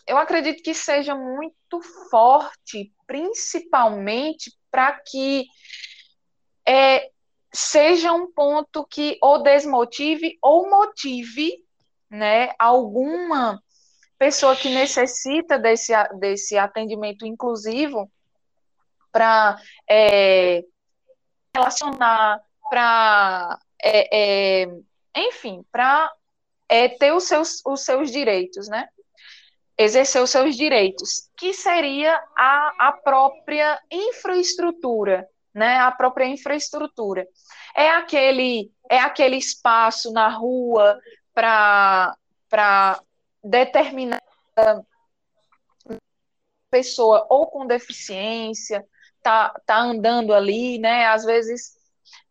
eu 0.06 0.16
acredito 0.16 0.62
que 0.62 0.72
seja 0.72 1.14
muito 1.14 1.82
forte, 2.10 2.90
principalmente 3.06 4.50
para 4.70 4.98
que 4.98 5.44
é, 6.66 7.10
seja 7.52 8.12
um 8.12 8.30
ponto 8.32 8.86
que 8.86 9.18
ou 9.20 9.42
desmotive 9.42 10.38
ou 10.40 10.68
motive 10.70 11.64
né, 12.10 12.50
alguma 12.58 13.62
pessoa 14.18 14.54
que 14.54 14.68
necessita 14.68 15.58
desse, 15.58 15.92
desse 16.18 16.58
atendimento 16.58 17.26
inclusivo 17.26 18.10
para 19.12 19.60
é, 19.88 20.62
relacionar, 21.54 22.40
para, 22.68 23.58
é, 23.82 24.62
é, 24.62 24.68
enfim, 25.16 25.64
para 25.72 26.12
é, 26.68 26.88
ter 26.88 27.12
os 27.12 27.24
seus, 27.24 27.60
os 27.66 27.84
seus 27.84 28.10
direitos, 28.10 28.68
né? 28.68 28.88
Exercer 29.76 30.22
os 30.22 30.30
seus 30.30 30.54
direitos, 30.56 31.30
que 31.36 31.54
seria 31.54 32.14
a, 32.36 32.88
a 32.88 32.92
própria 32.92 33.80
infraestrutura, 33.90 35.26
né? 35.54 35.78
A 35.78 35.90
própria 35.90 36.26
infraestrutura. 36.26 37.26
É 37.74 37.90
aquele, 37.90 38.72
é 38.88 38.98
aquele 38.98 39.36
espaço 39.36 40.12
na 40.12 40.28
rua 40.28 40.98
para 41.34 42.16
determinar 43.42 44.20
pessoa 46.70 47.26
ou 47.28 47.46
com 47.48 47.66
deficiência 47.66 48.86
tá, 49.22 49.54
tá 49.66 49.78
andando 49.78 50.32
ali, 50.32 50.78
né? 50.78 51.06
Às 51.06 51.24
vezes 51.24 51.76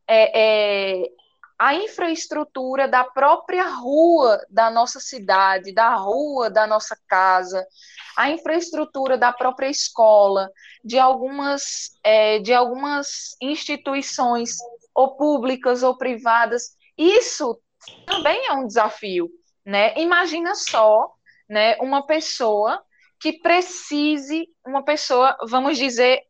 é, 0.08 1.01
é, 1.03 1.12
a 1.59 1.75
infraestrutura 1.75 2.87
da 2.87 3.03
própria 3.03 3.67
rua 3.67 4.39
da 4.49 4.71
nossa 4.71 5.01
cidade, 5.01 5.73
da 5.73 5.93
rua 5.95 6.49
da 6.49 6.65
nossa 6.65 6.97
casa, 7.05 7.67
a 8.15 8.29
infraestrutura 8.29 9.17
da 9.17 9.33
própria 9.33 9.69
escola, 9.69 10.49
de 10.83 10.97
algumas, 10.97 11.91
é, 12.01 12.39
de 12.39 12.53
algumas 12.53 13.35
instituições, 13.41 14.55
ou 14.95 15.17
públicas 15.17 15.83
ou 15.83 15.97
privadas, 15.97 16.77
isso 16.97 17.59
também 18.05 18.47
é 18.47 18.53
um 18.53 18.65
desafio, 18.65 19.29
né? 19.65 19.97
Imagina 19.97 20.55
só, 20.55 21.11
né, 21.49 21.75
uma 21.77 22.05
pessoa 22.05 22.81
que 23.19 23.33
precise, 23.39 24.47
uma 24.65 24.83
pessoa, 24.83 25.37
vamos 25.49 25.77
dizer, 25.77 26.21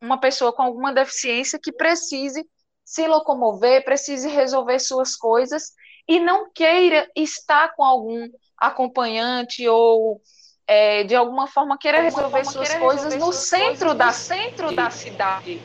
uma 0.00 0.18
pessoa 0.18 0.52
com 0.52 0.62
alguma 0.62 0.92
deficiência 0.92 1.58
que 1.62 1.72
precise 1.72 2.46
se 2.84 3.06
locomover, 3.06 3.84
precise 3.84 4.28
resolver 4.28 4.78
suas 4.78 5.16
coisas 5.16 5.72
e 6.06 6.20
não 6.20 6.50
queira 6.52 7.08
estar 7.16 7.74
com 7.74 7.82
algum 7.82 8.28
acompanhante 8.58 9.66
ou 9.68 10.20
é, 10.66 11.04
de 11.04 11.14
alguma 11.14 11.46
forma 11.46 11.78
queira 11.78 12.02
resolver 12.02 12.44
suas 12.44 12.68
queira 12.68 12.84
coisas 12.84 13.04
resolver 13.04 13.26
no 13.26 13.32
suas 13.32 13.48
centro 13.48 13.78
coisas 13.78 13.96
da 13.96 14.12
centro 14.12 14.76
da 14.76 14.90
cidade. 14.90 15.60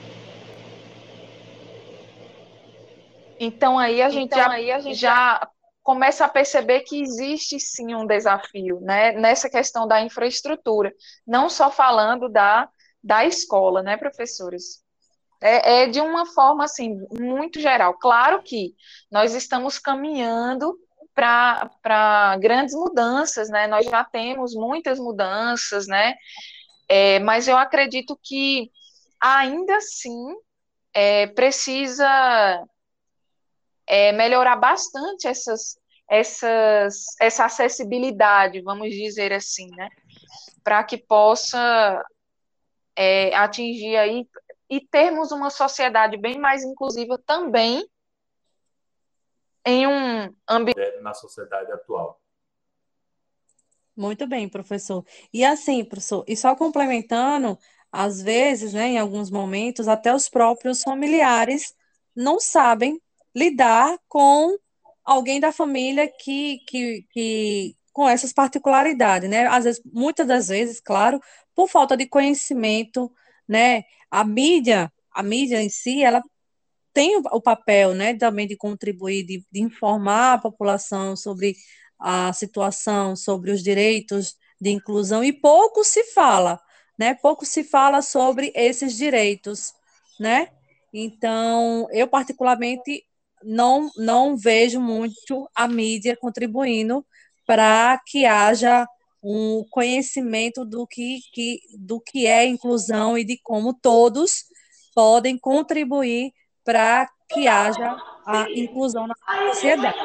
Então 3.39 3.79
aí 3.79 4.01
a 4.01 4.09
gente, 4.09 4.25
então, 4.25 4.39
já, 4.39 4.49
aí 4.51 4.71
a 4.71 4.79
gente 4.79 4.99
já 4.99 5.49
começa 5.81 6.25
a 6.25 6.29
perceber 6.29 6.81
que 6.81 7.01
existe 7.01 7.59
sim 7.59 7.95
um 7.95 8.05
desafio 8.05 8.79
né, 8.81 9.13
nessa 9.13 9.49
questão 9.49 9.87
da 9.87 10.01
infraestrutura, 10.01 10.93
não 11.25 11.49
só 11.49 11.71
falando 11.71 12.29
da, 12.29 12.69
da 13.03 13.25
escola, 13.25 13.81
né, 13.81 13.97
professores? 13.97 14.83
É, 15.41 15.83
é 15.83 15.87
de 15.87 16.01
uma 16.01 16.25
forma 16.25 16.65
assim 16.65 16.97
muito 17.19 17.59
geral. 17.59 17.93
Claro 17.95 18.41
que 18.43 18.75
nós 19.11 19.33
estamos 19.33 19.79
caminhando 19.79 20.77
para 21.13 22.37
grandes 22.39 22.73
mudanças, 22.75 23.49
né? 23.49 23.67
Nós 23.67 23.85
já 23.85 24.03
temos 24.03 24.53
muitas 24.53 24.99
mudanças, 24.99 25.87
né? 25.87 26.15
É, 26.87 27.19
mas 27.19 27.47
eu 27.47 27.57
acredito 27.57 28.19
que 28.21 28.71
ainda 29.19 29.77
assim 29.77 30.35
é, 30.93 31.27
precisa 31.27 32.65
é, 33.87 34.11
melhorar 34.11 34.55
bastante 34.55 35.27
essas, 35.27 35.77
essas, 36.09 37.05
essa 37.19 37.45
acessibilidade, 37.45 38.61
vamos 38.61 38.89
dizer 38.91 39.33
assim, 39.33 39.69
né? 39.75 39.89
Para 40.63 40.83
que 40.83 40.97
possa 40.97 42.03
é, 42.95 43.35
atingir 43.35 43.97
aí 43.97 44.27
e 44.69 44.79
termos 44.79 45.31
uma 45.31 45.49
sociedade 45.49 46.17
bem 46.17 46.37
mais 46.39 46.63
inclusiva 46.63 47.17
também 47.25 47.87
em 49.65 49.87
um 49.87 50.33
ambiente 50.47 50.79
é, 50.79 51.01
na 51.01 51.13
sociedade 51.13 51.71
atual. 51.71 52.21
Muito 53.95 54.25
bem, 54.27 54.47
professor. 54.47 55.05
E 55.33 55.43
assim, 55.43 55.83
professor, 55.83 56.23
e 56.27 56.37
só 56.37 56.55
complementando, 56.55 57.57
às 57.91 58.21
vezes, 58.21 58.73
né, 58.73 58.89
em 58.89 58.97
alguns 58.97 59.29
momentos, 59.29 59.87
até 59.87 60.13
os 60.13 60.29
próprios 60.29 60.81
familiares 60.81 61.75
não 62.15 62.39
sabem 62.39 63.01
lidar 63.35 63.99
com 64.07 64.57
alguém 65.03 65.39
da 65.39 65.51
família 65.51 66.07
que, 66.07 66.59
que, 66.67 67.05
que 67.11 67.75
com 67.91 68.07
essas 68.07 68.31
particularidades, 68.31 69.29
né? 69.29 69.47
Às 69.47 69.65
vezes, 69.65 69.81
muitas 69.85 70.27
das 70.27 70.47
vezes, 70.47 70.79
claro, 70.79 71.19
por 71.53 71.67
falta 71.67 71.97
de 71.97 72.05
conhecimento, 72.07 73.11
né? 73.47 73.83
A 74.11 74.23
mídia, 74.23 74.91
a 75.11 75.23
mídia 75.23 75.61
em 75.61 75.69
si, 75.69 76.03
ela 76.03 76.23
tem 76.93 77.17
o 77.17 77.41
papel, 77.41 77.93
né, 77.93 78.13
também 78.15 78.47
de 78.47 78.57
contribuir, 78.57 79.23
de, 79.23 79.45
de 79.51 79.61
informar 79.61 80.33
a 80.33 80.37
população 80.37 81.15
sobre 81.15 81.55
a 81.99 82.33
situação, 82.33 83.15
sobre 83.15 83.51
os 83.51 83.61
direitos 83.61 84.35
de 84.59 84.71
inclusão 84.71 85.23
e 85.23 85.31
pouco 85.31 85.83
se 85.83 86.03
fala, 86.05 86.59
né? 86.97 87.13
Pouco 87.13 87.45
se 87.45 87.63
fala 87.63 88.01
sobre 88.01 88.51
esses 88.55 88.95
direitos, 88.95 89.73
né? 90.19 90.49
Então, 90.93 91.87
eu 91.91 92.07
particularmente 92.07 93.05
não, 93.43 93.89
não 93.95 94.35
vejo 94.35 94.79
muito 94.81 95.49
a 95.55 95.67
mídia 95.67 96.17
contribuindo 96.17 97.05
para 97.45 97.99
que 98.05 98.25
haja 98.25 98.87
um 99.21 99.65
conhecimento 99.69 100.63
do 100.63 100.87
que, 100.87 101.19
que, 101.33 101.59
do 101.77 101.99
que 101.99 102.25
é 102.25 102.45
inclusão 102.45 103.17
e 103.17 103.23
de 103.23 103.37
como 103.43 103.73
todos 103.73 104.45
podem 104.95 105.37
contribuir 105.37 106.31
para 106.63 107.09
que 107.29 107.47
haja 107.47 107.97
a 108.25 108.49
inclusão 108.51 109.07
na 109.07 109.15
sociedade. 109.53 109.97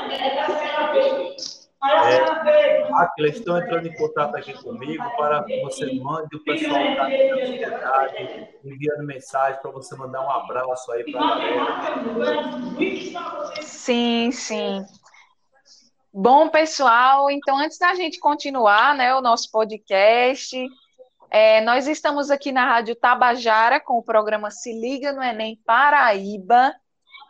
É, 1.84 2.92
Aquila, 2.94 3.28
estão 3.28 3.58
entrando 3.58 3.86
em 3.86 3.94
contato 3.94 4.34
aqui 4.36 4.54
comigo 4.62 5.04
para 5.18 5.44
que 5.44 5.60
você 5.60 5.92
mande 6.00 6.34
o 6.34 6.42
pessoal 6.42 6.82
da 6.96 7.04
sociedade, 7.04 8.48
enviando 8.64 9.04
mensagem 9.04 9.60
para 9.60 9.70
você 9.70 9.94
mandar 9.94 10.22
um 10.22 10.30
abraço 10.30 10.90
aí 10.92 11.04
para 11.12 11.20
a 11.20 11.38
galera. 11.38 11.66
Sim, 13.60 14.30
sim. 14.32 14.86
Bom, 16.16 16.48
pessoal, 16.48 17.28
então 17.28 17.58
antes 17.58 17.76
da 17.76 17.92
gente 17.96 18.20
continuar, 18.20 18.94
né, 18.94 19.12
o 19.16 19.20
nosso 19.20 19.50
podcast, 19.50 20.56
é, 21.28 21.60
nós 21.62 21.88
estamos 21.88 22.30
aqui 22.30 22.52
na 22.52 22.64
Rádio 22.64 22.94
Tabajara 22.94 23.80
com 23.80 23.98
o 23.98 24.02
programa 24.02 24.48
Se 24.48 24.72
Liga 24.72 25.12
no 25.12 25.20
Enem 25.20 25.60
Paraíba, 25.66 26.72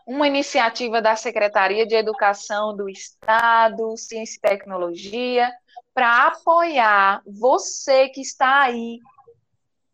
uma 0.06 0.26
iniciativa 0.26 1.00
da 1.00 1.16
Secretaria 1.16 1.86
de 1.86 1.94
Educação 1.94 2.76
do 2.76 2.86
Estado, 2.86 3.96
Ciência 3.96 4.36
e 4.36 4.40
Tecnologia, 4.50 5.50
para 5.94 6.26
apoiar 6.26 7.22
você 7.26 8.10
que 8.10 8.20
está 8.20 8.64
aí 8.64 8.98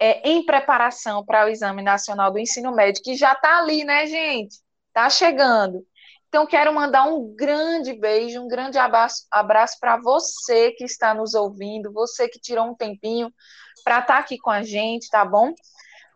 é, 0.01 0.29
em 0.29 0.45
preparação 0.45 1.25
para 1.25 1.47
o 1.47 1.49
Exame 1.49 1.81
Nacional 1.81 2.33
do 2.33 2.41
Ensino 2.41 2.75
Médio, 2.75 3.05
que 3.05 3.15
já 3.15 3.35
está 3.35 3.61
ali, 3.61 3.85
né, 3.85 4.05
gente? 4.09 4.57
Está 4.89 5.09
chegando. 5.09 5.87
Então, 6.31 6.47
quero 6.47 6.73
mandar 6.73 7.07
um 7.07 7.35
grande 7.35 7.93
beijo, 7.93 8.41
um 8.41 8.47
grande 8.47 8.79
abraço, 8.79 9.27
abraço 9.29 9.77
para 9.81 9.97
você 9.97 10.71
que 10.71 10.85
está 10.85 11.13
nos 11.13 11.35
ouvindo, 11.35 11.93
você 11.93 12.29
que 12.29 12.39
tirou 12.39 12.67
um 12.67 12.75
tempinho 12.75 13.35
para 13.83 13.99
estar 13.99 14.15
tá 14.15 14.21
aqui 14.21 14.39
com 14.39 14.49
a 14.49 14.63
gente, 14.63 15.11
tá 15.11 15.25
bom? 15.25 15.53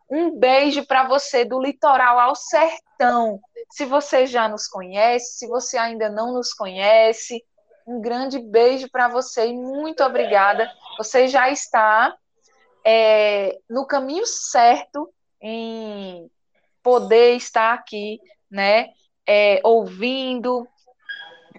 Um 0.08 0.38
beijo 0.38 0.86
para 0.86 1.08
você 1.08 1.44
do 1.44 1.60
litoral 1.60 2.20
ao 2.20 2.36
sertão. 2.36 3.40
Se 3.72 3.84
você 3.84 4.24
já 4.24 4.48
nos 4.48 4.68
conhece, 4.68 5.38
se 5.38 5.48
você 5.48 5.76
ainda 5.76 6.08
não 6.08 6.32
nos 6.32 6.54
conhece, 6.54 7.44
um 7.84 8.00
grande 8.00 8.38
beijo 8.38 8.88
para 8.92 9.08
você 9.08 9.48
e 9.48 9.52
muito 9.52 10.04
obrigada. 10.04 10.70
Você 10.96 11.26
já 11.26 11.50
está 11.50 12.16
é, 12.86 13.58
no 13.68 13.84
caminho 13.84 14.24
certo 14.26 15.12
em 15.42 16.30
poder 16.84 17.34
estar 17.34 17.74
aqui, 17.74 18.20
né? 18.48 18.90
É, 19.26 19.60
ouvindo, 19.64 20.68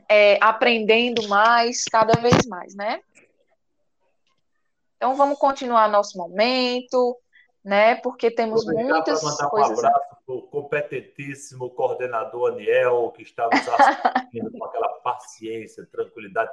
é, 0.10 0.38
aprendendo 0.42 1.28
mais, 1.28 1.84
cada 1.86 2.20
vez 2.20 2.46
mais, 2.48 2.76
né? 2.76 3.02
Então 4.98 5.16
vamos 5.16 5.38
continuar 5.38 5.90
nosso 5.90 6.18
momento 6.18 7.18
né? 7.66 7.96
Porque 7.96 8.30
temos 8.30 8.64
muitas 8.64 9.24
mandar 9.24 9.50
coisas. 9.50 9.84
Um 9.84 9.88
abraço 9.88 10.18
para 10.24 10.36
o 10.36 10.42
competentíssimo 10.44 11.72
coordenador 11.72 12.54
Aniel, 12.54 13.12
que 13.16 13.24
está 13.24 13.50
nos 13.50 13.68
assistindo 13.68 14.52
com 14.52 14.64
aquela 14.64 14.88
paciência, 15.00 15.84
tranquilidade. 15.92 16.52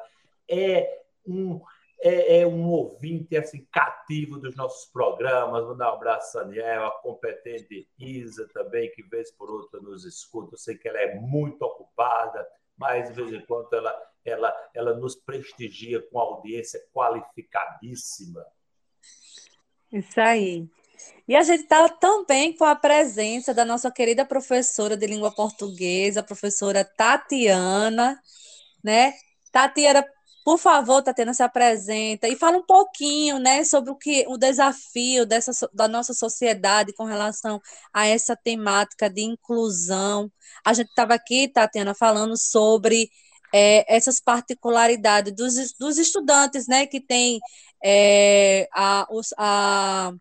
É 0.49 1.03
um, 1.27 1.61
é, 2.03 2.41
é, 2.41 2.47
um 2.47 2.69
ouvinte 2.69 3.37
assim, 3.37 3.65
cativo 3.71 4.39
dos 4.39 4.57
nossos 4.57 4.91
programas. 4.91 5.65
Mandar 5.65 5.93
um 5.93 5.95
abraço 5.95 6.39
a 6.39 6.43
Aniel, 6.43 6.87
a 6.87 6.91
competente 7.01 7.89
Isa 7.97 8.49
também, 8.53 8.91
que 8.91 9.03
vez 9.05 9.31
por 9.31 9.49
outra 9.49 9.81
nos 9.81 10.05
escuta. 10.05 10.55
Eu 10.55 10.59
sei 10.59 10.77
que 10.77 10.89
ela 10.89 10.99
é 10.99 11.15
muito 11.15 11.63
ocupada, 11.63 12.45
mas 12.77 13.09
de 13.09 13.15
vez 13.15 13.33
em 13.33 13.47
quando 13.47 13.73
ela, 13.73 14.13
ela, 14.25 14.71
ela 14.75 14.95
nos 14.95 15.15
prestigia 15.15 16.03
com 16.11 16.19
audiência 16.19 16.83
qualificadíssima. 16.93 18.45
Isso 19.93 20.21
aí. 20.21 20.69
E 21.29 21.37
a 21.37 21.43
gente 21.43 21.63
está 21.63 21.89
também 21.89 22.57
com 22.57 22.65
a 22.65 22.75
presença 22.75 23.55
da 23.55 23.65
nossa 23.65 23.91
querida 23.93 24.25
professora 24.25 24.97
de 24.97 25.07
língua 25.07 25.31
portuguesa, 25.31 26.21
a 26.21 26.25
professora 26.25 26.85
Tatiana, 26.85 28.21
né? 28.83 29.15
Tatiana, 29.53 30.05
por 30.45 30.59
favor, 30.59 31.03
Tatiana, 31.03 31.35
se 31.35 31.43
apresenta 31.43 32.29
e 32.29 32.37
fala 32.37 32.59
um 32.59 32.67
pouquinho, 32.67 33.39
né, 33.39 33.65
sobre 33.65 33.91
o 33.91 33.97
que 33.97 34.25
o 34.29 34.37
desafio 34.37 35.25
dessa, 35.27 35.53
da 35.73 35.89
nossa 35.89 36.15
sociedade 36.15 36.93
com 36.95 37.05
relação 37.05 37.61
a 37.93 38.07
essa 38.07 38.37
temática 38.37 39.09
de 39.09 39.23
inclusão. 39.23 40.31
A 40.65 40.73
gente 40.75 40.89
estava 40.89 41.15
aqui, 41.15 41.49
Tatiana, 41.49 41.95
falando 41.95 42.37
sobre 42.37 43.11
é, 43.55 43.85
essas 43.95 44.21
particularidades 44.21 45.35
dos, 45.35 45.75
dos 45.79 45.99
estudantes, 45.99 46.67
né, 46.67 46.87
que 46.87 47.01
tem 47.01 47.41
é, 47.85 48.69
a, 48.73 49.07
a 49.39 50.13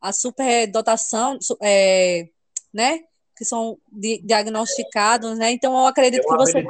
a 0.00 0.12
superdotação, 0.12 1.38
é, 1.62 2.28
né? 2.72 3.00
Que 3.40 3.44
são 3.46 3.78
diagnosticados, 3.90 5.38
né? 5.38 5.50
Então, 5.50 5.72
eu 5.72 5.86
acredito 5.86 6.28
que 6.28 6.36
você. 6.36 6.62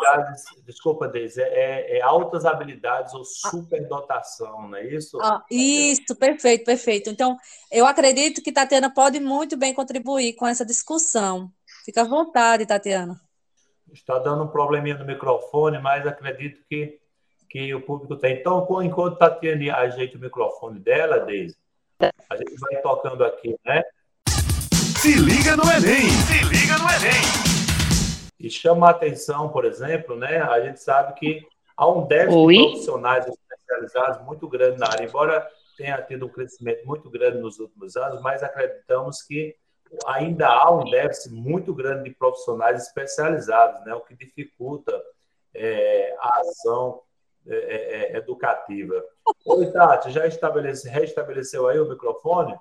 Desculpa, 0.64 1.08
Deise, 1.08 1.42
é, 1.42 1.98
é, 1.98 2.00
altas 2.00 2.46
habilidades 2.46 3.12
ou 3.12 3.24
superdotação, 3.24 4.68
não 4.68 4.78
é 4.78 4.86
isso? 4.86 5.18
Ah, 5.20 5.44
isso, 5.50 6.14
perfeito, 6.14 6.64
perfeito. 6.64 7.10
Então, 7.10 7.36
eu 7.72 7.84
acredito 7.84 8.40
que 8.40 8.52
Tatiana 8.52 8.88
pode 8.88 9.18
muito 9.18 9.56
bem 9.56 9.74
contribuir 9.74 10.34
com 10.34 10.46
essa 10.46 10.64
discussão. 10.64 11.50
Fica 11.84 12.02
à 12.02 12.04
vontade, 12.04 12.64
Tatiana. 12.64 13.20
Está 13.92 14.20
dando 14.20 14.44
um 14.44 14.48
probleminha 14.48 14.96
no 14.96 15.04
microfone, 15.04 15.80
mas 15.80 16.06
acredito 16.06 16.62
que, 16.68 17.00
que 17.48 17.74
o 17.74 17.84
público 17.84 18.14
tem. 18.14 18.38
Então, 18.38 18.64
enquanto 18.80 19.18
Tatiana 19.18 19.74
ajeita 19.74 20.16
o 20.16 20.20
microfone 20.20 20.78
dela, 20.78 21.18
Deise, 21.18 21.56
a 21.98 22.36
gente 22.36 22.54
vai 22.60 22.80
tocando 22.80 23.24
aqui, 23.24 23.58
né? 23.66 23.82
Se 25.00 25.14
liga 25.14 25.56
no 25.56 25.62
Enem! 25.62 26.10
Se 26.10 26.44
liga 26.44 26.76
no 26.76 26.84
Enem! 26.84 27.22
E 28.38 28.50
chama 28.50 28.88
a 28.88 28.90
atenção, 28.90 29.48
por 29.48 29.64
exemplo, 29.64 30.14
né? 30.14 30.42
A 30.42 30.60
gente 30.60 30.78
sabe 30.78 31.14
que 31.14 31.48
há 31.74 31.88
um 31.88 32.06
déficit 32.06 32.36
Oi? 32.36 32.54
de 32.54 32.62
profissionais 32.64 33.26
especializados 33.26 34.26
muito 34.26 34.46
grande 34.46 34.78
na 34.78 34.88
área, 34.88 35.06
embora 35.06 35.48
tenha 35.78 36.02
tido 36.02 36.26
um 36.26 36.28
crescimento 36.28 36.86
muito 36.86 37.08
grande 37.08 37.38
nos 37.38 37.58
últimos 37.58 37.96
anos, 37.96 38.20
mas 38.20 38.42
acreditamos 38.42 39.22
que 39.22 39.56
ainda 40.06 40.46
há 40.46 40.70
um 40.70 40.84
déficit 40.90 41.32
muito 41.32 41.72
grande 41.72 42.04
de 42.04 42.14
profissionais 42.14 42.82
especializados, 42.82 43.82
né? 43.86 43.94
O 43.94 44.02
que 44.02 44.14
dificulta 44.14 44.92
é, 45.54 46.14
a 46.20 46.40
ação 46.40 47.00
é, 47.46 47.56
é, 47.56 48.12
é, 48.12 48.16
educativa. 48.18 49.02
Oi, 49.46 49.72
Tati, 49.72 50.10
já 50.10 50.26
estabelece, 50.26 50.90
restabeleceu 50.90 51.68
aí 51.68 51.80
o 51.80 51.88
microfone? 51.88 52.54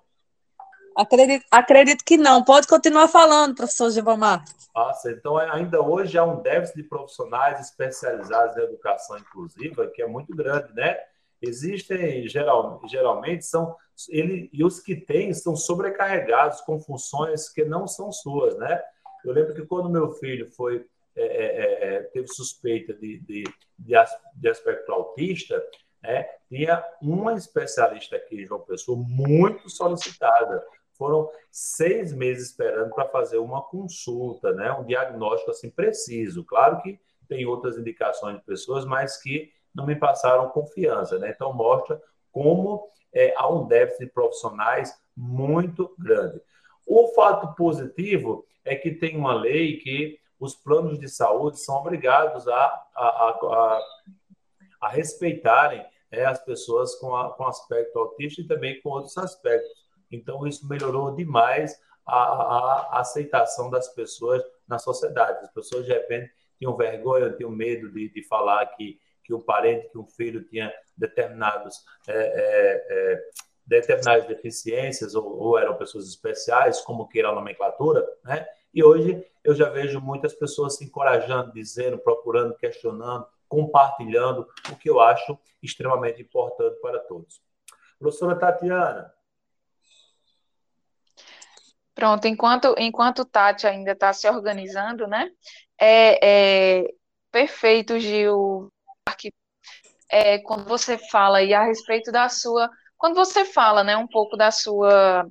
Acredito, 1.00 1.46
acredito 1.50 2.04
que 2.04 2.18
não. 2.18 2.44
Pode 2.44 2.68
continuar 2.68 3.08
falando, 3.08 3.56
professor 3.56 3.90
Gilmar. 3.90 4.44
Nossa, 4.76 5.10
então 5.12 5.38
ainda 5.38 5.82
hoje 5.82 6.18
há 6.18 6.26
um 6.26 6.42
déficit 6.42 6.76
de 6.76 6.84
profissionais 6.84 7.62
especializados 7.62 8.58
em 8.58 8.64
educação 8.64 9.18
inclusiva 9.18 9.88
que 9.88 10.02
é 10.02 10.08
muito 10.08 10.36
grande, 10.36 10.74
né? 10.74 10.98
Existem, 11.42 12.28
geral, 12.28 12.82
geralmente, 12.86 13.46
são 13.46 13.78
ele, 14.10 14.50
e 14.52 14.62
os 14.62 14.82
que 14.82 14.94
têm 14.94 15.34
são 15.34 15.56
sobrecarregados 15.56 16.60
com 16.62 16.82
funções 16.82 17.48
que 17.48 17.64
não 17.64 17.88
são 17.88 18.12
suas, 18.12 18.58
né? 18.58 18.82
Eu 19.24 19.32
lembro 19.32 19.54
que 19.54 19.66
quando 19.66 19.90
meu 19.90 20.12
filho 20.12 20.52
foi 20.52 20.86
é, 21.16 21.22
é, 21.22 21.26
é, 21.26 21.96
é, 21.96 22.04
teve 22.04 22.28
suspeita 22.28 22.94
de, 22.94 23.20
de, 23.20 23.44
de, 23.78 24.50
aspecto 24.50 24.92
autista, 24.92 25.62
né, 26.02 26.26
tinha 26.48 26.84
uma 27.02 27.34
especialista 27.34 28.16
aqui, 28.16 28.46
João 28.46 28.62
Pessoa, 28.62 28.98
muito 28.98 29.70
solicitada. 29.70 30.64
Foram 31.00 31.32
seis 31.50 32.14
meses 32.14 32.50
esperando 32.50 32.94
para 32.94 33.08
fazer 33.08 33.38
uma 33.38 33.64
consulta, 33.64 34.52
né, 34.52 34.72
um 34.74 34.84
diagnóstico 34.84 35.50
assim 35.50 35.72
preciso. 35.72 36.44
Claro 36.44 36.82
que 36.82 37.00
tem 37.28 37.46
outras 37.46 37.78
indicações 37.78 38.36
de 38.36 38.44
pessoas, 38.44 38.84
mas 38.84 39.16
que 39.16 39.50
não 39.74 39.86
me 39.86 39.96
passaram 39.96 40.50
confiança. 40.50 41.18
Né? 41.18 41.32
Então, 41.34 41.54
mostra 41.54 42.02
como 42.34 42.90
é, 43.14 43.34
há 43.38 43.50
um 43.50 43.66
déficit 43.66 44.06
de 44.06 44.12
profissionais 44.12 44.94
muito 45.16 45.96
grande. 45.98 46.42
O 46.86 47.08
fato 47.14 47.56
positivo 47.56 48.46
é 48.66 48.76
que 48.76 48.92
tem 48.92 49.16
uma 49.16 49.34
lei 49.34 49.78
que 49.78 50.20
os 50.38 50.54
planos 50.56 51.00
de 51.00 51.08
saúde 51.08 51.60
são 51.60 51.76
obrigados 51.76 52.48
a, 52.48 52.66
a, 52.96 53.30
a, 53.30 53.82
a 54.82 54.90
respeitarem 54.90 55.86
é, 56.12 56.26
as 56.26 56.44
pessoas 56.44 56.96
com, 56.96 57.10
com 57.38 57.46
aspecto 57.46 58.00
autista 58.00 58.42
e 58.42 58.48
também 58.48 58.82
com 58.82 58.90
outros 58.90 59.18
aspectos. 59.18 59.79
Então, 60.12 60.48
isso 60.48 60.68
melhorou 60.68 61.16
demais 61.16 61.80
a, 62.06 62.18
a, 62.18 63.00
aceitação 63.00 63.70
das 63.70 63.88
pessoas 63.94 64.44
na 64.68 64.80
sociedade. 64.80 65.46
As 65.46 65.52
pessoas, 65.52 65.86
de 65.86 65.94
repente, 65.94 66.32
tinham 66.58 66.76
vergonha, 66.76 67.32
tinham 67.32 67.52
medo 67.52 67.92
de, 67.92 68.10
de 68.10 68.24
falar 68.24 68.66
que, 68.68 69.00
que 69.24 69.34
um 69.34 69.42
parente, 69.42 69.90
que 69.90 69.98
um 69.98 70.06
filho 70.06 70.44
tinha 70.46 70.74
determinados, 70.98 71.76
é, 72.08 72.14
é, 72.14 72.86
é, 72.90 73.22
determinadas 73.66 74.28
deficiências 74.28 75.16
ou, 75.16 75.38
ou, 75.38 75.58
eram 75.58 75.78
pessoas 75.78 76.08
especiais, 76.08 76.82
como 76.82 77.08
queira 77.08 77.30
a 77.30 77.36
nomenclatura, 77.36 78.06
né? 78.24 78.46
E 78.74 78.84
hoje 78.84 79.26
eu 79.44 79.56
já 79.56 79.70
vejo 79.70 80.00
muitas 80.00 80.34
pessoas 80.34 80.78
se 80.78 80.86
encorajando, 80.86 81.54
dizendo, 81.54 81.98
procurando, 81.98 82.56
questionando, 82.56 83.26
compartilhando, 83.48 84.48
o 84.72 84.76
que 84.76 84.90
eu 84.90 85.00
acho 85.00 85.38
extremamente 85.62 86.22
importante 86.22 86.80
para 86.80 87.00
todos. 87.00 87.42
Professora 87.98 88.36
Tatiana. 88.36 89.12
Pronto, 92.00 92.26
enquanto, 92.30 92.74
enquanto 92.78 93.26
Tati 93.26 93.68
ainda 93.68 93.92
está 93.92 94.14
se 94.14 94.26
organizando, 94.30 95.06
né? 95.06 95.30
É, 95.78 96.80
é 96.82 96.94
perfeito, 97.30 98.00
Gil, 98.00 98.72
é, 100.10 100.38
quando 100.40 100.64
você 100.64 100.98
fala 100.98 101.44
e 101.44 101.54
a 101.54 101.66
respeito 101.66 102.10
da 102.10 102.30
sua, 102.30 102.70
quando 102.98 103.16
você 103.16 103.44
fala, 103.44 103.84
né, 103.84 103.98
um 103.98 104.08
pouco 104.08 104.38
da 104.38 104.50
sua 104.50 105.28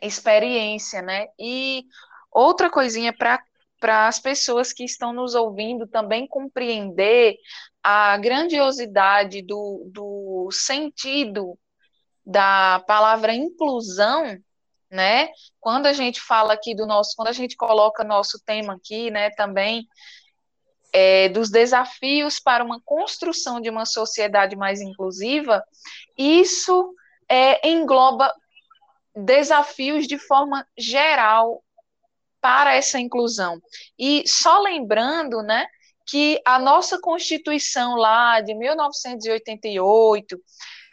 experiência, 0.00 1.02
né? 1.02 1.26
E 1.38 1.84
outra 2.32 2.70
coisinha 2.70 3.12
para 3.12 3.38
para 3.78 4.08
as 4.08 4.18
pessoas 4.18 4.72
que 4.72 4.84
estão 4.84 5.12
nos 5.12 5.34
ouvindo 5.34 5.86
também 5.86 6.26
compreender 6.26 7.36
a 7.82 8.16
grandiosidade 8.16 9.42
do, 9.42 9.90
do 9.92 10.48
sentido 10.52 11.58
da 12.24 12.82
palavra 12.86 13.34
inclusão, 13.34 14.38
né? 14.90 15.28
Quando 15.60 15.86
a 15.86 15.92
gente 15.92 16.20
fala 16.20 16.54
aqui 16.54 16.74
do 16.74 16.86
nosso, 16.86 17.14
quando 17.16 17.28
a 17.28 17.32
gente 17.32 17.56
coloca 17.56 18.02
nosso 18.02 18.42
tema 18.44 18.74
aqui, 18.74 19.10
né, 19.10 19.30
também 19.30 19.86
é, 20.92 21.28
dos 21.28 21.50
desafios 21.50 22.40
para 22.40 22.64
uma 22.64 22.80
construção 22.84 23.60
de 23.60 23.70
uma 23.70 23.86
sociedade 23.86 24.56
mais 24.56 24.80
inclusiva, 24.80 25.62
isso 26.18 26.94
é, 27.28 27.68
engloba 27.68 28.34
desafios 29.14 30.06
de 30.06 30.18
forma 30.18 30.66
geral 30.76 31.62
para 32.40 32.74
essa 32.74 32.98
inclusão. 32.98 33.60
E 33.98 34.24
só 34.26 34.60
lembrando, 34.60 35.42
né, 35.42 35.66
que 36.06 36.40
a 36.44 36.58
nossa 36.58 37.00
Constituição 37.00 37.94
lá 37.94 38.40
de 38.40 38.54
1988, 38.54 40.40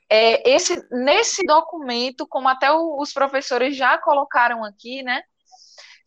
é, 0.10 0.50
esse, 0.50 0.82
nesse 0.92 1.44
documento, 1.46 2.26
como 2.28 2.48
até 2.48 2.72
os 2.72 3.12
professores 3.14 3.76
já 3.76 3.98
colocaram 3.98 4.64
aqui, 4.64 5.04
né, 5.04 5.22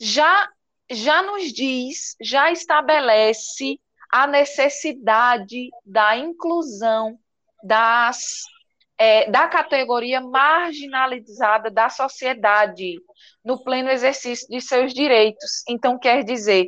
já, 0.01 0.49
já 0.91 1.23
nos 1.23 1.53
diz, 1.53 2.17
já 2.21 2.51
estabelece 2.51 3.79
a 4.11 4.27
necessidade 4.27 5.69
da 5.85 6.17
inclusão 6.17 7.19
das 7.63 8.43
é, 9.01 9.31
da 9.31 9.49
categoria 9.49 10.21
marginalizada 10.21 11.71
da 11.71 11.89
sociedade 11.89 12.97
no 13.43 13.65
pleno 13.65 13.89
exercício 13.89 14.47
de 14.47 14.61
seus 14.61 14.93
direitos. 14.93 15.65
Então, 15.67 15.99
quer 15.99 16.23
dizer, 16.23 16.67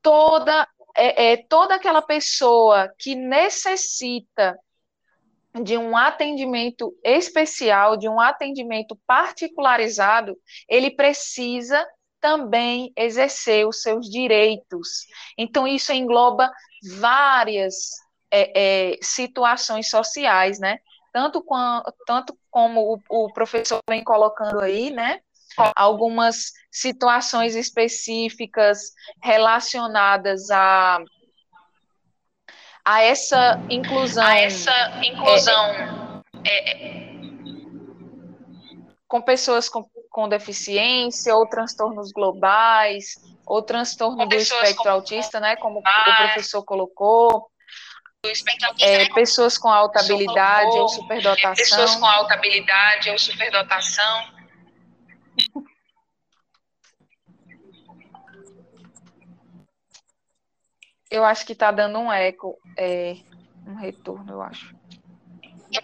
toda, 0.00 0.68
é, 0.96 1.32
é, 1.32 1.36
toda 1.48 1.74
aquela 1.74 2.00
pessoa 2.00 2.94
que 2.96 3.16
necessita 3.16 4.56
de 5.62 5.78
um 5.78 5.96
atendimento 5.96 6.92
especial, 7.04 7.96
de 7.96 8.08
um 8.08 8.18
atendimento 8.18 8.98
particularizado, 9.06 10.36
ele 10.68 10.90
precisa 10.90 11.86
também 12.20 12.92
exercer 12.96 13.66
os 13.66 13.82
seus 13.82 14.08
direitos. 14.08 15.06
Então, 15.38 15.66
isso 15.68 15.92
engloba 15.92 16.50
várias 16.96 17.90
é, 18.30 18.92
é, 18.92 18.98
situações 19.02 19.88
sociais, 19.88 20.58
né? 20.58 20.78
Tanto, 21.12 21.42
com, 21.42 21.82
tanto 22.06 22.36
como 22.50 23.00
o, 23.08 23.26
o 23.26 23.32
professor 23.32 23.78
vem 23.88 24.02
colocando 24.02 24.60
aí, 24.60 24.90
né? 24.90 25.20
Algumas 25.76 26.50
situações 26.72 27.54
específicas 27.54 28.90
relacionadas 29.22 30.50
a, 30.50 30.98
a 32.84 33.02
essa 33.02 33.60
inclusão. 33.70 34.24
A 34.24 34.38
essa 34.38 34.72
inclusão. 35.02 36.22
É, 36.44 37.00
é 37.00 37.14
com 39.14 39.22
pessoas 39.22 39.68
com, 39.68 39.88
com 40.10 40.28
deficiência 40.28 41.36
ou 41.36 41.46
transtornos 41.46 42.10
globais, 42.10 43.14
ou 43.46 43.62
transtorno 43.62 44.26
do 44.26 44.34
espectro 44.34 44.90
autista, 44.90 45.38
né, 45.38 45.54
como 45.54 45.80
ah, 45.84 46.00
o 46.08 46.16
professor 46.24 46.64
colocou, 46.64 47.48
é, 48.80 49.08
pessoas 49.12 49.56
com 49.56 49.68
alta 49.68 50.00
habilidade 50.00 50.76
ou 50.78 50.88
superdotação. 50.88 51.54
Pessoas 51.54 51.94
com 51.94 52.06
alta 52.06 52.34
habilidade 52.34 53.10
ou 53.10 53.18
superdotação. 53.18 54.24
Eu 61.10 61.24
acho 61.24 61.46
que 61.46 61.52
está 61.52 61.70
dando 61.70 61.98
um 61.98 62.12
eco, 62.12 62.58
é, 62.78 63.14
um 63.66 63.74
retorno, 63.74 64.32
eu 64.32 64.42
acho. 64.42 64.74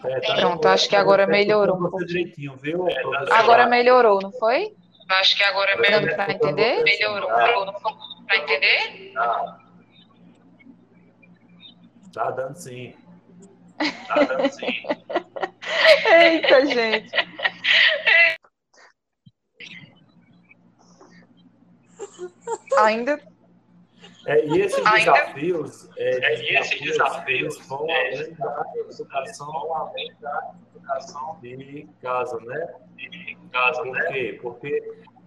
É, 0.04 0.20
tá 0.20 0.34
Pronto, 0.36 0.68
acho 0.68 0.88
que 0.88 0.96
agora 0.96 1.26
melhorou 1.26 1.76
um 1.76 1.90
pouco. 1.90 1.98
Viu, 2.06 2.86
agora 3.30 3.66
melhorou, 3.66 4.20
não 4.20 4.32
foi? 4.32 4.74
Acho 5.08 5.36
que 5.36 5.42
agora 5.42 5.76
melhorou. 5.76 6.14
Para 6.14 6.32
entender? 6.32 6.82
Melhorou. 6.84 7.28
Para 8.26 8.36
entender? 8.36 9.12
Tá 12.12 12.30
dando 12.30 12.56
sim. 12.56 12.94
Tá 14.06 14.22
dando 14.24 14.50
sim. 14.50 14.82
Eita, 16.12 16.66
gente. 16.66 17.10
Ainda 22.78 23.20
é, 24.26 24.46
e 24.46 24.60
esses 24.60 24.84
Ainda, 24.84 25.12
desafios, 25.12 25.88
é, 25.96 26.24
é, 26.24 26.42
e 26.42 26.56
esses 26.56 26.80
desafios 26.80 27.66
vão 27.66 27.88
é, 27.88 28.14
além 28.14 28.34
da 28.34 28.64
educação, 28.76 29.74
além 29.76 30.14
da 30.20 30.54
educação 30.74 31.38
de 31.40 31.88
casa, 32.02 32.38
né? 32.40 32.74
De 32.96 33.38
casa, 33.50 33.82
Por 33.82 33.92
né? 33.92 34.12
quê? 34.12 34.38
Porque 34.42 34.82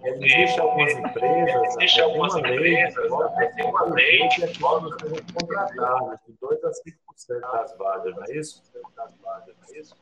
Existem 0.05 0.59
algumas 0.59 0.91
empresas, 0.91 1.75
existe 1.77 2.01
algumas 2.01 2.35
empresas, 2.35 2.93
tem 3.55 3.65
uma 3.65 3.83
lei 3.85 4.27
que 4.27 4.59
quando 4.59 4.99
serem 4.99 5.23
contratadas 5.33 6.19
de 6.27 6.33
2 6.41 6.63
a 6.65 6.71
5% 6.71 7.51
das 7.53 7.77
vagas, 7.77 8.13
não 8.13 8.23
é 8.25 8.37
isso? 8.37 8.61
Das 8.97 9.15
vagas, 9.19 9.55
não 9.57 9.73
é 9.73 9.79
isso? 9.79 9.95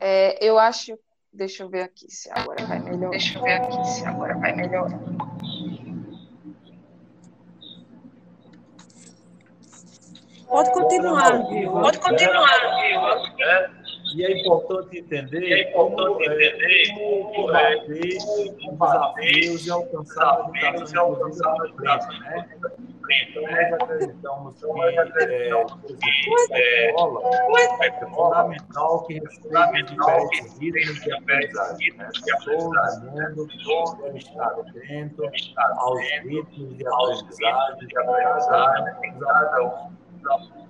É, 0.00 0.44
eu 0.44 0.58
acho. 0.58 0.98
Deixa 1.32 1.62
eu 1.62 1.68
ver 1.68 1.82
aqui 1.82 2.10
se 2.10 2.28
agora 2.30 2.66
vai 2.66 2.80
melhorar. 2.80 3.10
Deixa 3.10 3.38
eu 3.38 3.42
ver 3.42 3.52
aqui 3.52 3.84
se 3.86 4.04
agora 4.04 4.36
vai 4.38 4.52
melhorar. 4.54 4.98
Pode 10.48 10.72
continuar, 10.72 11.46
Pode 11.70 11.98
continuar, 12.00 12.80
viu? 12.80 13.00
É. 13.46 13.70
E 14.12 14.24
é 14.24 14.40
importante 14.40 14.98
entender, 14.98 15.52
é 15.52 15.70
importante 15.70 16.02
como, 16.02 16.24
entender 16.24 16.94
como 16.94 17.30
combater 17.30 18.18
os 18.18 18.58
desafios 18.58 19.66
e 19.66 19.70
alcançar 19.70 20.24
a 20.24 20.50
educação 20.50 21.16
né? 22.18 22.48
Então, 23.10 23.42
nós 23.42 23.72
acreditamos 23.82 24.54
que 24.60 24.66
é, 26.52 26.88
escola 26.88 27.20
é 27.80 28.00
fundamental 28.00 29.04
que 29.06 29.14
respeite 29.14 29.94
diferentes 29.94 30.58
ritmos 30.58 31.00
de 31.02 31.12
aprendizagem. 31.12 31.96
Né? 31.96 32.08
Todo 32.44 32.62
mundo 32.62 32.78
atento 34.38 35.22
aos 35.76 36.00
ritmos 36.22 36.76
de 36.76 36.86
aprendizagem 36.86 37.88
de 37.88 37.98
um 39.60 40.69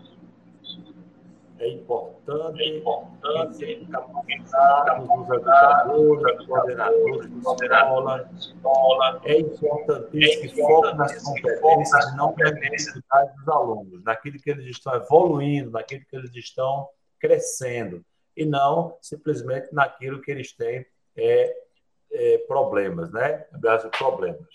é 1.61 1.69
importante, 1.69 2.63
é 2.63 2.79
importante 2.79 3.87
capacitar 3.93 5.03
os 5.03 5.29
educadores, 5.29 6.41
os 6.41 6.47
coordenadores 6.47 8.31
de 8.31 8.39
escola. 8.39 9.21
É 9.25 9.39
importantíssimo 9.39 10.55
que 10.55 10.63
foque 10.63 10.97
nas 10.97 11.23
competências, 11.23 12.17
não 12.17 12.35
nas 12.35 12.53
necessidades 12.53 13.37
dos 13.37 13.49
alunos, 13.49 14.03
naquilo 14.05 14.39
que 14.39 14.51
eles 14.51 14.65
estão 14.67 14.95
evoluindo, 14.95 15.71
naquilo 15.71 16.03
que 16.09 16.17
eles 16.17 16.35
estão 16.35 16.89
crescendo, 17.19 18.03
e 18.35 18.47
não 18.47 18.97
simplesmente 19.03 19.69
naquilo 19.71 20.23
que 20.23 20.31
eles 20.31 20.57
têm 20.57 20.87
é, 21.15 21.55
é, 22.11 22.39
problemas, 22.49 23.13
né? 23.13 23.45
Problemas, 23.99 24.49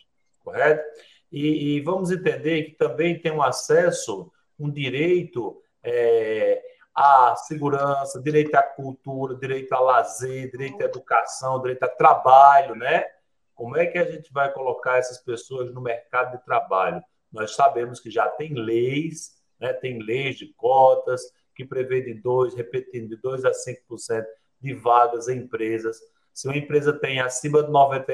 correto? 0.44 0.84
E, 1.32 1.76
e, 1.76 1.82
vamos 1.82 2.10
entender 2.10 2.64
que 2.64 2.72
também 2.72 3.20
tem 3.20 3.32
um 3.32 3.44
acesso, 3.44 4.32
um 4.58 4.72
direito 4.72 5.62
é, 5.84 6.64
à 6.96 7.36
segurança, 7.36 8.22
direito 8.22 8.56
à 8.56 8.64
cultura, 8.64 9.36
direito 9.36 9.74
a 9.74 9.80
lazer, 9.80 10.50
direito 10.50 10.82
à 10.82 10.86
educação, 10.86 11.60
direito 11.62 11.84
a 11.84 11.90
trabalho, 11.90 12.74
né? 12.74 13.06
Como 13.54 13.76
é 13.76 13.86
que 13.86 13.98
a 13.98 14.10
gente 14.10 14.32
vai 14.32 14.52
colocar 14.52 14.98
essas 14.98 15.18
pessoas 15.18 15.74
no 15.74 15.82
mercado 15.82 16.38
de 16.38 16.46
trabalho? 16.46 17.04
Nós 17.32 17.54
sabemos 17.54 18.00
que 18.00 18.10
já 18.10 18.28
tem 18.30 18.54
leis, 18.54 19.36
né? 19.60 19.74
tem 19.74 20.00
leis 20.02 20.38
de 20.38 20.54
cotas 20.54 21.22
que 21.54 21.66
prevê 21.66 22.02
de 22.02 22.14
2, 22.14 22.56
repetindo, 22.56 23.10
de 23.10 23.18
2 23.18 23.46
a 23.46 23.52
5% 23.52 24.26
de 24.62 24.74
vagas 24.74 25.28
em 25.28 25.40
empresas. 25.40 26.00
Se 26.34 26.48
uma 26.48 26.58
empresa 26.58 26.92
tem 26.92 27.20
acima 27.20 27.64
de 27.64 27.72
90, 27.72 28.12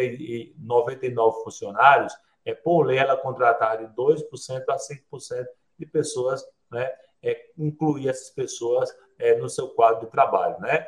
99 0.59 1.43
funcionários, 1.43 2.13
é, 2.45 2.53
por 2.53 2.83
lei, 2.83 2.97
ela 2.97 3.17
contratar 3.17 3.77
de 3.77 3.95
2% 3.95 4.63
a 4.69 4.77
5% 4.77 5.45
de 5.77 5.85
pessoas, 5.85 6.43
né, 6.71 6.91
é, 7.23 7.49
incluir 7.57 8.09
essas 8.09 8.29
pessoas 8.29 8.89
é, 9.19 9.35
no 9.35 9.49
seu 9.49 9.69
quadro 9.69 10.05
de 10.05 10.11
trabalho, 10.11 10.59
né? 10.59 10.87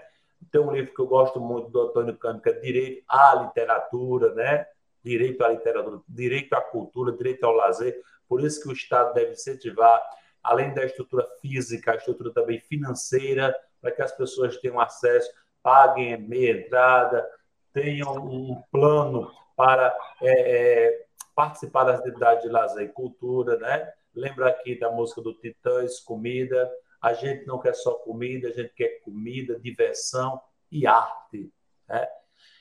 Tem 0.51 0.59
um 0.59 0.71
livro 0.71 0.93
que 0.93 1.01
eu 1.01 1.07
gosto 1.07 1.39
muito 1.39 1.69
do 1.69 1.81
Antônio 1.81 2.17
Cândido, 2.17 2.43
que 2.43 2.49
é 2.49 2.53
Direito 2.53 3.03
à 3.07 3.35
Literatura, 3.35 4.33
né? 4.33 4.65
Direito 5.03 5.43
à 5.43 5.49
literatura, 5.49 6.01
direito 6.07 6.53
à 6.53 6.61
cultura, 6.61 7.11
direito 7.11 7.43
ao 7.43 7.53
lazer. 7.53 8.01
Por 8.27 8.41
isso 8.41 8.61
que 8.61 8.69
o 8.69 8.73
Estado 8.73 9.13
deve 9.13 9.33
incentivar, 9.33 10.01
além 10.41 10.73
da 10.73 10.85
estrutura 10.85 11.27
física, 11.41 11.91
a 11.91 11.95
estrutura 11.95 12.31
também 12.31 12.59
financeira, 12.59 13.55
para 13.81 13.91
que 13.91 14.01
as 14.01 14.11
pessoas 14.13 14.57
tenham 14.57 14.79
acesso, 14.79 15.29
paguem 15.61 16.17
meia 16.17 16.57
entrada, 16.57 17.29
tenham 17.73 18.15
um 18.15 18.61
plano 18.71 19.29
para 19.55 19.95
é, 20.21 20.87
é, 20.87 21.05
participar 21.35 21.83
das 21.83 21.99
atividades 21.99 22.43
de 22.43 22.49
lazer 22.49 22.85
e 22.85 22.91
cultura, 22.91 23.57
né? 23.57 23.91
Lembra 24.15 24.49
aqui 24.49 24.79
da 24.79 24.91
música 24.91 25.21
do 25.21 25.33
Titãs, 25.33 25.99
comida. 25.99 26.71
A 27.01 27.13
gente 27.13 27.45
não 27.45 27.59
quer 27.59 27.73
só 27.73 27.95
comida, 27.95 28.47
a 28.47 28.51
gente 28.51 28.73
quer 28.73 29.01
comida, 29.01 29.59
diversão 29.59 30.39
e 30.71 30.87
arte. 30.87 31.51
Né? 31.87 32.07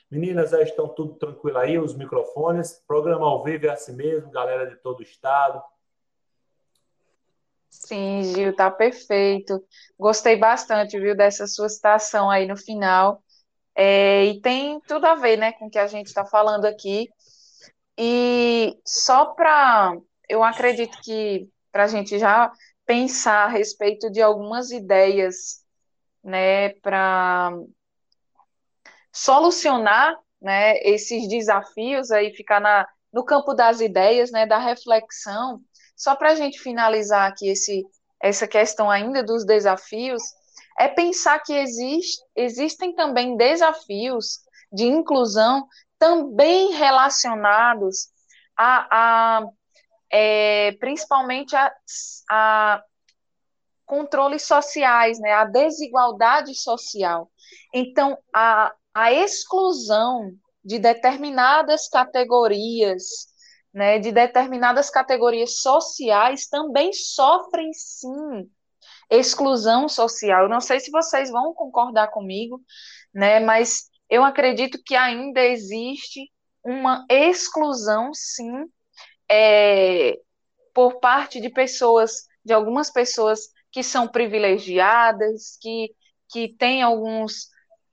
Meninas, 0.09 0.51
já 0.51 0.61
estão 0.61 0.87
tudo 0.87 1.15
tranquilo 1.15 1.57
aí, 1.57 1.79
os 1.79 1.95
microfones. 1.95 2.83
Programa 2.87 3.25
ao 3.25 3.43
vivo 3.43 3.67
é 3.67 3.69
assim 3.69 3.95
mesmo, 3.95 4.31
galera 4.31 4.67
de 4.67 4.75
todo 4.75 4.99
o 4.99 5.03
estado. 5.03 5.63
Sim, 7.69 8.23
Gil, 8.23 8.55
tá 8.55 8.69
perfeito. 8.69 9.63
Gostei 9.97 10.35
bastante, 10.37 10.99
viu, 10.99 11.15
dessa 11.15 11.47
sua 11.47 11.67
citação 11.67 12.29
aí 12.29 12.47
no 12.47 12.55
final. 12.55 13.23
É, 13.75 14.25
e 14.25 14.41
tem 14.41 14.79
tudo 14.81 15.05
a 15.05 15.15
ver, 15.15 15.37
né, 15.37 15.51
com 15.53 15.65
o 15.65 15.69
que 15.69 15.79
a 15.79 15.87
gente 15.87 16.07
está 16.07 16.23
falando 16.23 16.65
aqui. 16.65 17.09
E 17.97 18.79
só 18.85 19.33
para 19.33 19.97
eu 20.29 20.43
acredito 20.43 20.97
que 21.01 21.47
para 21.71 21.85
a 21.85 21.87
gente 21.87 22.19
já 22.19 22.51
pensar 22.85 23.45
a 23.45 23.49
respeito 23.49 24.09
de 24.11 24.21
algumas 24.21 24.71
ideias, 24.71 25.63
né, 26.23 26.69
para 26.81 27.51
solucionar, 29.11 30.15
né, 30.41 30.77
esses 30.79 31.27
desafios 31.27 32.11
aí, 32.11 32.33
ficar 32.35 32.59
na, 32.59 32.87
no 33.11 33.23
campo 33.23 33.53
das 33.53 33.79
ideias, 33.79 34.31
né, 34.31 34.45
da 34.45 34.57
reflexão, 34.57 35.61
só 35.95 36.15
para 36.15 36.31
a 36.31 36.35
gente 36.35 36.59
finalizar 36.59 37.29
aqui 37.29 37.47
esse, 37.47 37.83
essa 38.21 38.47
questão 38.47 38.89
ainda 38.89 39.23
dos 39.23 39.45
desafios, 39.45 40.21
é 40.77 40.87
pensar 40.87 41.39
que 41.39 41.53
existe, 41.53 42.21
existem 42.35 42.93
também 42.95 43.37
desafios 43.37 44.39
de 44.71 44.85
inclusão 44.85 45.67
também 45.99 46.73
relacionados 46.73 48.09
a, 48.57 48.87
a 49.39 49.47
é, 50.13 50.73
principalmente 50.73 51.55
a, 51.55 51.73
a 52.29 52.83
controles 53.83 54.43
sociais, 54.43 55.19
né, 55.19 55.33
a 55.33 55.45
desigualdade 55.45 56.53
social. 56.53 57.31
Então, 57.73 58.15
a, 58.33 58.71
a 58.93 59.11
exclusão 59.11 60.31
de 60.63 60.77
determinadas 60.77 61.89
categorias, 61.89 63.03
né, 63.73 63.97
de 63.97 64.11
determinadas 64.11 64.89
categorias 64.91 65.57
sociais 65.57 66.47
também 66.47 66.93
sofrem 66.93 67.73
sim 67.73 68.47
exclusão 69.09 69.89
social. 69.89 70.43
Eu 70.43 70.49
não 70.49 70.61
sei 70.61 70.79
se 70.79 70.91
vocês 70.91 71.31
vão 71.31 71.53
concordar 71.53 72.09
comigo, 72.09 72.61
né, 73.13 73.39
mas 73.39 73.89
eu 74.09 74.23
acredito 74.23 74.79
que 74.85 74.95
ainda 74.95 75.41
existe 75.41 76.31
uma 76.63 77.03
exclusão, 77.09 78.11
sim, 78.13 78.65
é, 79.35 80.19
por 80.75 80.99
parte 80.99 81.41
de 81.41 81.49
pessoas, 81.49 82.27
de 82.45 82.53
algumas 82.53 82.91
pessoas 82.91 83.49
que 83.71 83.81
são 83.81 84.07
privilegiadas, 84.07 85.57
que, 85.59 85.91
que 86.31 86.55
têm 86.55 86.83
alguns 86.83 87.49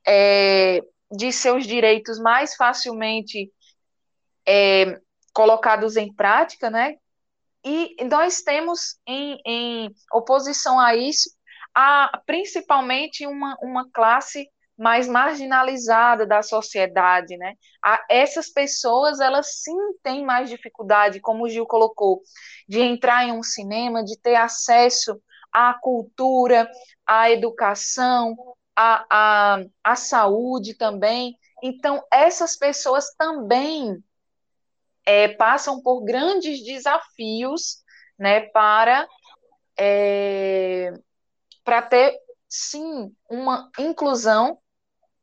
é, 0.07 0.83
de 1.11 1.33
seus 1.33 1.67
direitos 1.67 2.21
mais 2.21 2.55
facilmente 2.57 3.51
é, 4.47 5.01
colocados 5.33 5.97
em 5.97 6.13
prática, 6.13 6.69
né? 6.69 6.97
E 7.65 7.97
nós 8.05 8.43
temos 8.43 8.99
em, 9.07 9.41
em 9.47 9.95
oposição 10.13 10.79
a 10.79 10.95
isso, 10.95 11.31
a, 11.75 12.21
principalmente 12.27 13.27
uma, 13.27 13.57
uma 13.63 13.91
classe 13.91 14.47
mais 14.81 15.07
marginalizada 15.07 16.27
da 16.27 16.43
sociedade, 16.43 17.37
né? 17.37 17.55
A, 17.85 18.03
essas 18.09 18.49
pessoas, 18.49 19.21
elas 19.21 19.61
sim 19.63 19.77
têm 20.03 20.25
mais 20.25 20.49
dificuldade, 20.49 21.21
como 21.21 21.45
o 21.45 21.49
Gil 21.51 21.67
colocou, 21.67 22.23
de 22.67 22.81
entrar 22.81 23.27
em 23.27 23.33
um 23.33 23.43
cinema, 23.43 24.03
de 24.03 24.19
ter 24.19 24.37
acesso 24.37 25.21
à 25.53 25.75
cultura, 25.75 26.67
à 27.07 27.31
educação, 27.31 28.35
à, 28.75 29.05
à, 29.11 29.65
à 29.85 29.97
saúde 29.97 30.73
também. 30.73 31.37
Então, 31.63 32.03
essas 32.11 32.57
pessoas 32.57 33.15
também 33.19 34.03
é, 35.05 35.29
passam 35.29 35.83
por 35.83 36.03
grandes 36.05 36.65
desafios, 36.65 37.83
né, 38.19 38.41
para 38.49 39.07
é, 39.79 40.91
para 41.63 41.83
ter 41.83 42.19
sim 42.49 43.15
uma 43.29 43.71
inclusão 43.79 44.59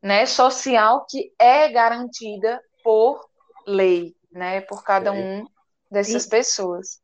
né, 0.01 0.25
social 0.25 1.05
que 1.09 1.33
é 1.39 1.69
garantida 1.69 2.61
por 2.83 3.27
lei, 3.65 4.15
né, 4.31 4.61
por 4.61 4.83
cada 4.83 5.11
um 5.11 5.45
dessas 5.91 6.25
e, 6.25 6.29
pessoas. 6.29 6.99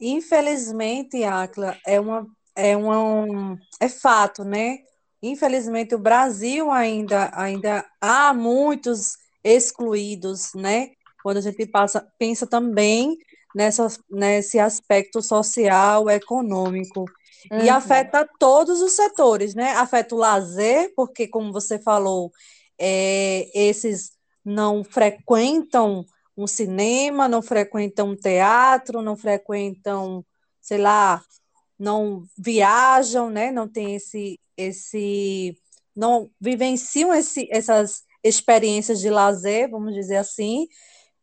Infelizmente, 0.00 1.22
Acla, 1.24 1.76
é 1.86 2.00
uma 2.00 2.26
é 2.54 2.76
uma 2.76 3.58
é 3.80 3.88
fato, 3.88 4.44
né? 4.44 4.78
Infelizmente 5.22 5.94
o 5.94 5.98
Brasil 5.98 6.70
ainda 6.70 7.30
ainda 7.34 7.86
há 8.00 8.34
muitos 8.34 9.16
excluídos, 9.42 10.52
né? 10.54 10.90
Quando 11.22 11.38
a 11.38 11.40
gente 11.40 11.64
passa 11.66 12.06
pensa 12.18 12.46
também 12.46 13.16
nessa, 13.54 13.86
nesse 14.10 14.58
aspecto 14.58 15.22
social, 15.22 16.10
econômico. 16.10 17.04
Uhum. 17.50 17.60
E 17.60 17.68
afeta 17.68 18.28
todos 18.38 18.80
os 18.80 18.92
setores, 18.92 19.54
né? 19.54 19.72
Afeta 19.72 20.14
o 20.14 20.18
lazer, 20.18 20.92
porque, 20.94 21.26
como 21.26 21.52
você 21.52 21.78
falou, 21.78 22.30
é, 22.78 23.50
esses 23.54 24.12
não 24.44 24.82
frequentam 24.82 26.04
um 26.36 26.46
cinema, 26.46 27.28
não 27.28 27.42
frequentam 27.42 28.10
um 28.10 28.16
teatro, 28.16 29.02
não 29.02 29.16
frequentam, 29.16 30.24
sei 30.60 30.78
lá, 30.78 31.22
não 31.78 32.24
viajam, 32.38 33.30
né? 33.30 33.50
Não 33.50 33.68
tem 33.68 33.94
esse, 33.96 34.38
esse, 34.56 35.56
não 35.94 36.30
vivenciam 36.40 37.12
esse, 37.12 37.48
essas 37.50 38.02
experiências 38.22 39.00
de 39.00 39.10
lazer, 39.10 39.68
vamos 39.70 39.94
dizer 39.94 40.16
assim, 40.16 40.68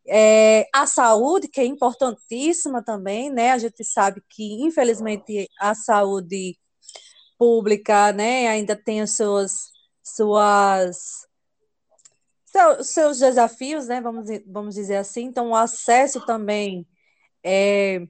é, 0.10 0.68
a 0.74 0.88
saúde, 0.88 1.48
que 1.48 1.62
é 1.62 1.66
importantíssima 1.66 2.84
também, 2.84 3.30
né? 3.30 3.52
A 3.52 3.58
gente 3.58 3.84
sabe 3.84 4.22
que, 4.30 4.64
infelizmente, 4.64 5.48
a 5.60 5.76
saúde 5.76 6.58
pública, 7.38 8.12
né, 8.12 8.48
ainda 8.48 8.76
tem 8.76 9.02
as 9.02 9.16
suas, 9.16 9.72
suas 10.04 10.98
seus 12.84 13.20
desafios, 13.20 13.88
né? 13.88 14.02
Vamos, 14.02 14.26
vamos 14.48 14.76
dizer 14.76 14.98
assim. 14.98 15.26
Então, 15.26 15.50
o 15.50 15.56
acesso 15.56 16.26
também 16.26 16.88
é 17.44 18.02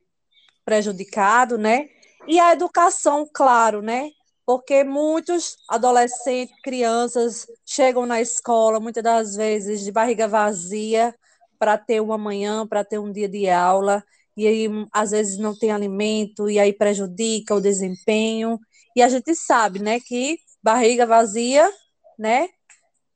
prejudicado, 0.64 1.58
né? 1.58 1.90
E 2.28 2.40
a 2.40 2.54
educação, 2.54 3.30
claro, 3.32 3.82
né? 3.82 4.10
Porque 4.46 4.84
muitos 4.84 5.58
adolescentes, 5.70 6.56
crianças 6.64 7.46
chegam 7.66 8.06
na 8.06 8.22
escola, 8.22 8.80
muitas 8.80 9.04
das 9.04 9.36
vezes, 9.36 9.82
de 9.82 9.92
barriga 9.92 10.28
vazia, 10.28 11.14
para 11.60 11.78
ter 11.78 12.02
uma 12.02 12.18
manhã, 12.18 12.66
para 12.66 12.86
ter 12.86 12.98
um 12.98 13.12
dia 13.12 13.28
de 13.28 13.50
aula, 13.50 14.04
e 14.36 14.48
aí 14.48 14.68
às 14.94 15.12
vezes 15.12 15.38
não 15.38 15.54
tem 15.54 15.72
alimento, 15.72 16.50
e 16.50 16.58
aí 16.58 16.72
prejudica 16.72 17.54
o 17.54 17.62
desempenho. 17.62 18.58
E 18.96 19.02
a 19.02 19.10
gente 19.10 19.36
sabe, 19.36 19.80
né, 19.80 20.00
que 20.00 20.40
barriga 20.64 21.06
vazia, 21.06 21.70
né, 22.18 22.48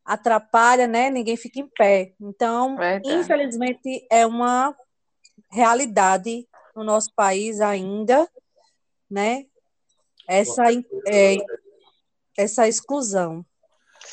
atrapalha, 0.04 0.86
né, 0.86 1.10
ninguém 1.10 1.38
fica 1.38 1.62
em 1.62 1.68
pé. 1.68 2.14
Então, 2.20 2.76
Verdade. 2.76 3.16
infelizmente, 3.16 4.06
é 4.12 4.26
uma 4.26 4.76
realidade 5.50 6.46
no 6.76 6.84
nosso 6.84 7.14
país 7.16 7.62
ainda, 7.62 8.28
né, 9.10 9.46
essa, 10.28 10.64
é, 11.08 11.38
essa 12.38 12.68
exclusão. 12.68 13.46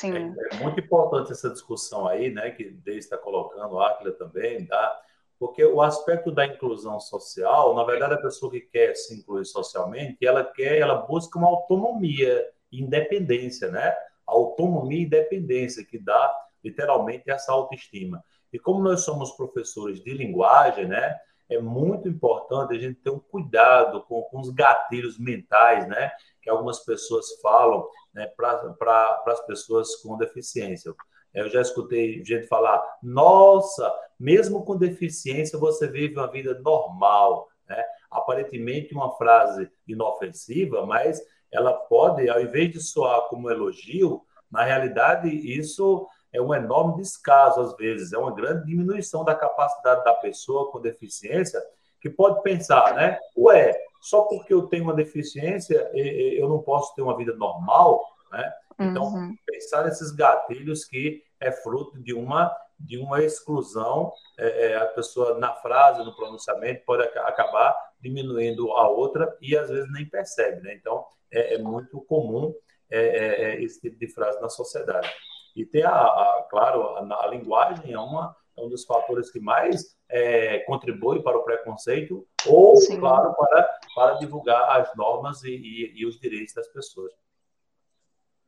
Sim. 0.01 0.14
É, 0.14 0.55
é, 0.55 0.59
muito 0.59 0.80
importante 0.80 1.32
essa 1.32 1.51
discussão 1.51 2.07
aí, 2.07 2.30
né, 2.30 2.51
que 2.51 2.64
Deus 2.64 2.98
está 2.98 3.18
colocando, 3.18 3.74
o 3.74 3.80
Áquila 3.80 4.12
também, 4.12 4.66
tá? 4.66 5.01
porque 5.40 5.64
o 5.64 5.80
aspecto 5.80 6.30
da 6.30 6.44
inclusão 6.44 7.01
social, 7.01 7.74
na 7.74 7.82
verdade, 7.82 8.12
a 8.12 8.20
pessoa 8.20 8.53
que 8.53 8.61
quer 8.61 8.94
se 8.94 9.14
incluir 9.18 9.46
socialmente, 9.46 10.18
ela 10.24 10.44
quer, 10.44 10.76
ela 10.78 10.96
busca 10.96 11.38
uma 11.38 11.48
autonomia, 11.48 12.46
independência, 12.70 13.70
né? 13.70 13.96
Autonomia 14.26 14.98
e 14.98 15.05
independência, 15.07 15.82
que 15.82 15.98
dá 15.98 16.30
literalmente 16.62 17.30
essa 17.30 17.53
autoestima. 17.53 18.22
E 18.53 18.59
como 18.59 18.82
nós 18.82 19.01
somos 19.01 19.30
professores 19.30 20.05
de 20.05 20.12
linguagem, 20.12 20.86
né? 20.86 21.18
É 21.51 21.61
muito 21.61 22.09
importante 22.09 22.74
a 22.74 22.78
gente 22.78 23.01
ter 23.01 23.11
um 23.11 23.18
cuidado 23.18 24.03
com, 24.05 24.22
com 24.22 24.40
os 24.40 24.51
gatilhos 24.51 25.18
mentais, 25.18 25.86
né? 25.88 26.12
Que 26.40 26.48
algumas 26.48 26.78
pessoas 26.84 27.26
falam 27.42 27.86
né, 28.14 28.26
para 28.28 29.22
as 29.26 29.44
pessoas 29.46 29.96
com 29.96 30.16
deficiência. 30.16 30.94
Eu 31.34 31.48
já 31.48 31.61
escutei 31.61 32.24
gente 32.24 32.46
falar: 32.46 32.82
nossa, 33.03 33.92
mesmo 34.18 34.64
com 34.64 34.76
deficiência, 34.76 35.59
você 35.59 35.88
vive 35.88 36.14
uma 36.14 36.30
vida 36.30 36.59
normal. 36.61 37.48
Né? 37.68 37.84
Aparentemente, 38.11 38.94
uma 38.94 39.16
frase 39.16 39.70
inofensiva, 39.86 40.86
mas 40.86 41.20
ela 41.51 41.72
pode, 41.72 42.28
ao 42.28 42.40
invés 42.40 42.70
de 42.70 42.80
soar 42.80 43.22
como 43.28 43.51
elogio, 43.51 44.22
na 44.51 44.64
realidade, 44.64 45.28
isso 45.28 46.07
é 46.33 46.41
um 46.41 46.55
enorme 46.55 46.97
descaso, 46.97 47.61
às 47.61 47.76
vezes, 47.76 48.12
é 48.12 48.18
uma 48.18 48.35
grande 48.35 48.66
diminuição 48.66 49.24
da 49.24 49.35
capacidade 49.35 50.05
da 50.05 50.14
pessoa 50.14 50.70
com 50.70 50.81
deficiência, 50.81 51.61
que 52.01 52.09
pode 52.09 52.43
pensar, 52.43 52.95
né? 52.95 53.18
Ué, 53.37 53.76
só 54.01 54.22
porque 54.22 54.55
eu 54.55 54.62
tenho 54.62 54.85
uma 54.85 54.95
deficiência, 54.95 55.91
eu 55.95 56.49
não 56.49 56.61
posso 56.61 56.95
ter 56.95 57.03
uma 57.03 57.16
vida 57.16 57.35
normal, 57.35 58.03
né? 58.33 58.53
Então, 58.78 59.05
uhum. 59.05 59.35
pensar 59.45 59.85
nesses 59.85 60.11
gatilhos 60.11 60.87
que 60.87 61.22
é 61.39 61.53
fruto 61.53 62.01
de 62.03 62.14
uma 62.14 62.55
de 62.83 62.97
uma 62.97 63.22
exclusão, 63.22 64.11
é, 64.39 64.68
é, 64.68 64.76
a 64.76 64.87
pessoa 64.87 65.39
na 65.39 65.53
frase, 65.57 66.03
no 66.03 66.16
pronunciamento, 66.16 66.83
pode 66.87 67.03
acabar 67.03 67.76
diminuindo 68.01 68.72
a 68.72 68.89
outra 68.89 69.37
e 69.41 69.55
às 69.57 69.68
vezes 69.68 69.93
nem 69.93 70.09
percebe, 70.09 70.62
né? 70.62 70.74
Então, 70.74 71.05
é, 71.31 71.55
é 71.55 71.59
muito 71.59 72.01
comum 72.03 72.55
é, 72.91 73.01
é, 73.01 73.43
é 73.43 73.62
esse 73.62 73.81
tipo 73.81 73.99
de 73.99 74.09
frase 74.09 74.41
na 74.41 74.49
sociedade. 74.49 75.12
E 75.55 75.64
tem, 75.64 75.82
a, 75.82 75.90
a 75.90 76.46
claro, 76.48 76.82
a, 76.82 77.24
a, 77.24 77.26
linguagem 77.28 77.92
é, 77.92 77.98
uma, 77.98 78.36
é 78.57 78.61
um 78.61 78.68
dos 78.68 78.84
fatores 78.84 79.30
que 79.30 79.40
mais 79.40 79.96
é, 80.09 80.61
contribui 80.61 81.22
para 81.22 81.38
o 81.38 81.42
preconceito 81.42 82.26
ou, 82.46 82.76
Sim. 82.76 83.01
claro, 83.01 83.34
para, 83.34 83.78
para 83.94 84.14
divulgar 84.14 84.80
as 84.80 84.94
normas 84.96 85.42
e, 85.42 85.51
e, 85.51 86.01
e 86.01 86.07
os 86.07 86.18
direitos 86.18 86.55
das 86.55 86.68
pessoas. 86.68 87.12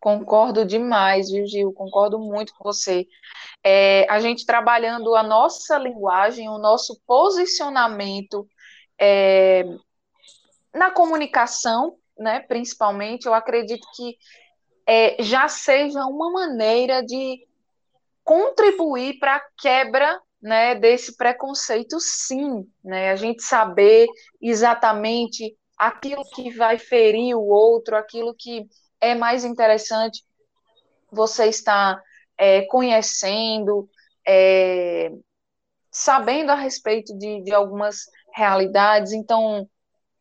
Concordo 0.00 0.64
demais, 0.64 1.30
viu, 1.30 1.46
Gil? 1.46 1.72
Concordo 1.72 2.18
muito 2.18 2.53
com 2.55 2.64
você. 2.64 3.07
É, 3.62 4.05
a 4.11 4.18
gente 4.18 4.44
trabalhando 4.44 5.14
a 5.14 5.22
nossa 5.22 5.78
linguagem, 5.78 6.48
o 6.48 6.59
nosso 6.59 7.00
posicionamento 7.07 8.48
é, 9.00 9.64
na 10.74 10.90
comunicação, 10.90 11.96
né, 12.18 12.40
principalmente, 12.40 13.26
eu 13.26 13.34
acredito 13.34 13.86
que 13.94 14.16
é, 14.93 15.16
já 15.22 15.49
seja 15.49 16.05
uma 16.05 16.30
maneira 16.30 17.03
de 17.03 17.49
contribuir 18.22 19.18
para 19.18 19.36
a 19.36 19.45
quebra 19.57 20.20
né, 20.40 20.74
desse 20.74 21.16
preconceito, 21.16 21.99
sim, 21.99 22.70
né, 22.84 23.11
a 23.11 23.16
gente 23.16 23.43
saber 23.43 24.07
exatamente 24.38 25.57
aquilo 25.78 26.22
que 26.34 26.51
vai 26.51 26.78
ferir 26.78 27.34
o 27.34 27.47
outro, 27.47 27.97
aquilo 27.97 28.34
que 28.34 28.68
é 29.01 29.14
mais 29.14 29.47
interessante 29.47 30.22
você 31.11 31.47
estar 31.47 31.99
é, 32.36 32.66
conhecendo, 32.66 33.88
é, 34.28 35.11
sabendo 35.90 36.51
a 36.51 36.55
respeito 36.55 37.16
de, 37.16 37.40
de 37.40 37.55
algumas 37.55 38.11
realidades, 38.34 39.12
então 39.12 39.66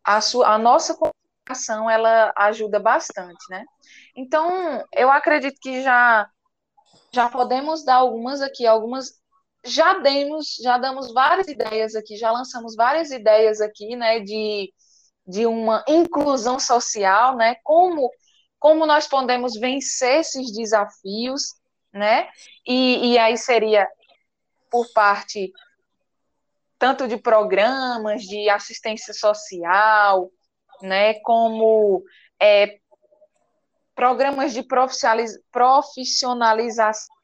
a, 0.01 0.21
sua, 0.21 0.53
a 0.53 0.57
nossa 0.57 0.97
comunicação 1.41 1.89
ela 1.89 2.33
ajuda 2.37 2.79
bastante, 2.79 3.43
né? 3.49 3.65
Então, 4.15 4.83
eu 4.93 5.11
acredito 5.11 5.59
que 5.61 5.81
já 5.81 6.29
já 7.13 7.29
podemos 7.29 7.83
dar 7.83 7.95
algumas 7.95 8.41
aqui, 8.41 8.65
algumas 8.65 9.19
já 9.65 9.99
demos, 9.99 10.55
já 10.63 10.77
damos 10.77 11.13
várias 11.13 11.47
ideias 11.47 11.93
aqui, 11.93 12.15
já 12.15 12.31
lançamos 12.31 12.75
várias 12.75 13.11
ideias 13.11 13.59
aqui, 13.59 13.95
né, 13.97 14.21
de, 14.21 14.73
de 15.27 15.45
uma 15.45 15.83
inclusão 15.87 16.57
social, 16.59 17.35
né, 17.35 17.55
como 17.63 18.09
como 18.57 18.85
nós 18.85 19.07
podemos 19.07 19.55
vencer 19.59 20.19
esses 20.19 20.53
desafios, 20.53 21.55
né, 21.91 22.29
e, 22.65 23.13
e 23.13 23.17
aí 23.17 23.35
seria 23.35 23.89
por 24.69 24.87
parte 24.93 25.51
tanto 26.79 27.07
de 27.07 27.17
programas 27.17 28.21
de 28.21 28.49
assistência 28.49 29.13
social, 29.13 30.31
né, 30.81 31.15
como 31.21 32.03
é, 32.41 32.79
programas 33.95 34.53
de 34.53 34.63
profissionalização 34.63 37.15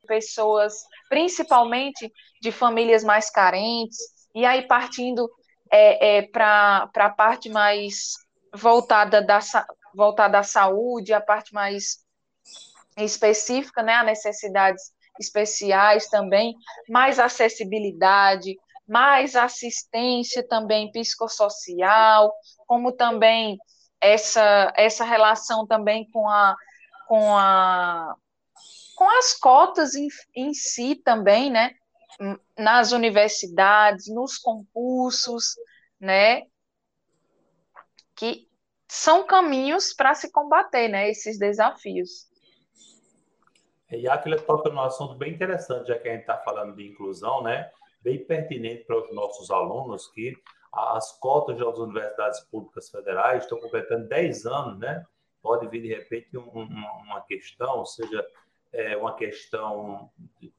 de 0.00 0.06
pessoas, 0.06 0.84
principalmente 1.08 2.12
de 2.40 2.52
famílias 2.52 3.04
mais 3.04 3.30
carentes, 3.30 3.98
e 4.34 4.44
aí 4.44 4.66
partindo 4.66 5.30
é, 5.70 6.18
é, 6.18 6.22
para 6.22 6.90
a 6.94 7.10
parte 7.10 7.48
mais 7.48 8.14
voltada 8.54 9.22
da, 9.22 9.40
voltada 9.94 10.38
à 10.38 10.42
saúde, 10.42 11.12
a 11.12 11.20
parte 11.20 11.52
mais 11.52 11.98
específica, 12.96 13.82
né, 13.82 13.94
a 13.94 14.04
necessidades 14.04 14.92
especiais 15.20 16.08
também, 16.08 16.54
mais 16.88 17.18
acessibilidade, 17.18 18.56
mais 18.86 19.34
assistência 19.34 20.46
também 20.46 20.90
psicossocial, 20.92 22.32
como 22.66 22.92
também 22.92 23.58
essa, 24.00 24.72
essa 24.76 25.04
relação 25.04 25.66
também 25.66 26.08
com 26.10 26.28
a 26.28 26.54
com 27.06 27.36
a 27.36 28.14
com 28.94 29.08
as 29.18 29.34
cotas 29.34 29.94
em, 29.94 30.08
em 30.34 30.54
si 30.54 30.94
também, 30.94 31.50
né? 31.50 31.74
Nas 32.56 32.92
universidades, 32.92 34.06
nos 34.08 34.38
concursos, 34.38 35.54
né? 35.98 36.42
Que 38.14 38.48
são 38.88 39.26
caminhos 39.26 39.92
para 39.92 40.14
se 40.14 40.30
combater, 40.30 40.88
né? 40.88 41.10
Esses 41.10 41.38
desafios. 41.38 42.28
E 43.90 44.08
aquilo 44.08 44.40
toca 44.40 44.70
num 44.70 44.80
assunto 44.80 45.14
bem 45.14 45.32
interessante, 45.32 45.88
já 45.88 45.98
que 45.98 46.08
a 46.08 46.12
gente 46.12 46.22
está 46.22 46.38
falando 46.38 46.76
de 46.76 46.88
inclusão, 46.88 47.42
né? 47.42 47.70
Bem 48.04 48.22
pertinente 48.22 48.84
para 48.84 48.98
os 48.98 49.14
nossos 49.14 49.50
alunos 49.50 50.06
que 50.08 50.36
as 50.70 51.18
cotas 51.18 51.56
das 51.56 51.78
universidades 51.78 52.40
públicas 52.40 52.90
federais 52.90 53.44
estão 53.44 53.58
completando 53.58 54.06
10 54.08 54.44
anos, 54.44 54.78
né? 54.78 55.02
Pode 55.40 55.66
vir, 55.68 55.80
de 55.80 55.88
repente, 55.88 56.36
um, 56.36 56.50
uma 56.50 57.22
questão, 57.22 57.84
seja 57.86 58.26
é, 58.72 58.94
uma 58.94 59.14
questão 59.14 60.10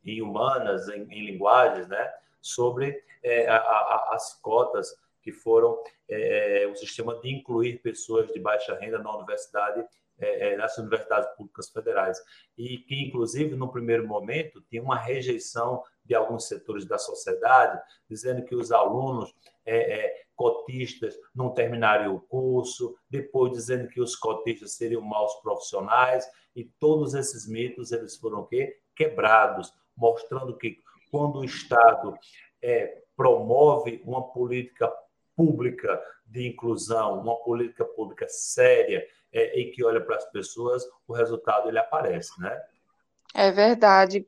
em 0.03 0.23
humanas, 0.23 0.89
em, 0.89 1.03
em 1.03 1.25
linguagens, 1.25 1.87
né? 1.87 2.11
Sobre 2.41 2.99
é, 3.21 3.47
a, 3.47 3.57
a, 3.57 4.15
as 4.15 4.33
cotas 4.41 4.97
que 5.21 5.31
foram 5.31 5.77
é, 6.07 6.63
é, 6.63 6.67
o 6.67 6.75
sistema 6.75 7.19
de 7.19 7.31
incluir 7.31 7.79
pessoas 7.81 8.31
de 8.31 8.39
baixa 8.39 8.75
renda 8.75 8.99
na 8.99 9.15
universidade, 9.15 9.85
é, 10.19 10.53
é, 10.53 10.57
nas 10.57 10.77
universidades 10.77 11.29
públicas 11.35 11.69
federais. 11.69 12.17
E 12.57 12.77
que, 12.77 13.07
inclusive, 13.07 13.55
no 13.55 13.71
primeiro 13.71 14.07
momento, 14.07 14.61
tinha 14.69 14.81
uma 14.81 14.97
rejeição 14.97 15.83
de 16.05 16.13
alguns 16.13 16.47
setores 16.47 16.85
da 16.85 16.97
sociedade, 16.97 17.81
dizendo 18.09 18.43
que 18.45 18.55
os 18.55 18.71
alunos 18.71 19.33
é, 19.65 19.99
é, 19.99 20.23
cotistas 20.35 21.17
não 21.33 21.53
terminariam 21.53 22.15
o 22.15 22.21
curso, 22.21 22.95
depois 23.09 23.51
dizendo 23.51 23.87
que 23.87 23.99
os 23.99 24.15
cotistas 24.15 24.73
seriam 24.73 25.01
maus 25.01 25.33
profissionais, 25.41 26.25
e 26.55 26.63
todos 26.79 27.13
esses 27.13 27.47
mitos 27.47 27.91
eles 27.91 28.15
foram 28.15 28.45
quê? 28.45 28.79
quebrados, 28.95 29.73
mostrando 29.95 30.57
que 30.57 30.77
quando 31.11 31.39
o 31.39 31.45
Estado 31.45 32.17
é, 32.61 33.01
promove 33.15 34.01
uma 34.05 34.31
política 34.31 34.91
pública 35.35 36.01
de 36.25 36.47
inclusão, 36.47 37.19
uma 37.19 37.35
política 37.43 37.85
pública 37.85 38.25
séria 38.27 39.05
é, 39.31 39.59
e 39.59 39.71
que 39.71 39.83
olha 39.83 40.01
para 40.01 40.15
as 40.15 40.25
pessoas, 40.31 40.83
o 41.07 41.13
resultado 41.13 41.67
ele 41.67 41.77
aparece, 41.77 42.39
né? 42.39 42.57
É 43.33 43.51
verdade. 43.51 44.25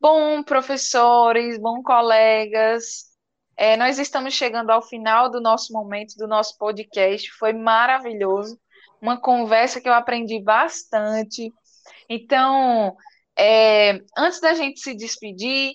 Bom, 0.00 0.42
professores, 0.42 1.58
bom, 1.58 1.82
colegas, 1.82 3.10
é, 3.54 3.76
nós 3.76 3.98
estamos 3.98 4.32
chegando 4.32 4.70
ao 4.70 4.80
final 4.80 5.30
do 5.30 5.42
nosso 5.42 5.74
momento, 5.74 6.16
do 6.16 6.26
nosso 6.26 6.56
podcast. 6.56 7.30
Foi 7.32 7.52
maravilhoso, 7.52 8.58
uma 9.00 9.20
conversa 9.20 9.78
que 9.78 9.86
eu 9.86 9.92
aprendi 9.92 10.40
bastante. 10.42 11.52
Então, 12.08 12.96
é, 13.38 14.00
antes 14.16 14.40
da 14.40 14.54
gente 14.54 14.80
se 14.80 14.94
despedir, 14.94 15.74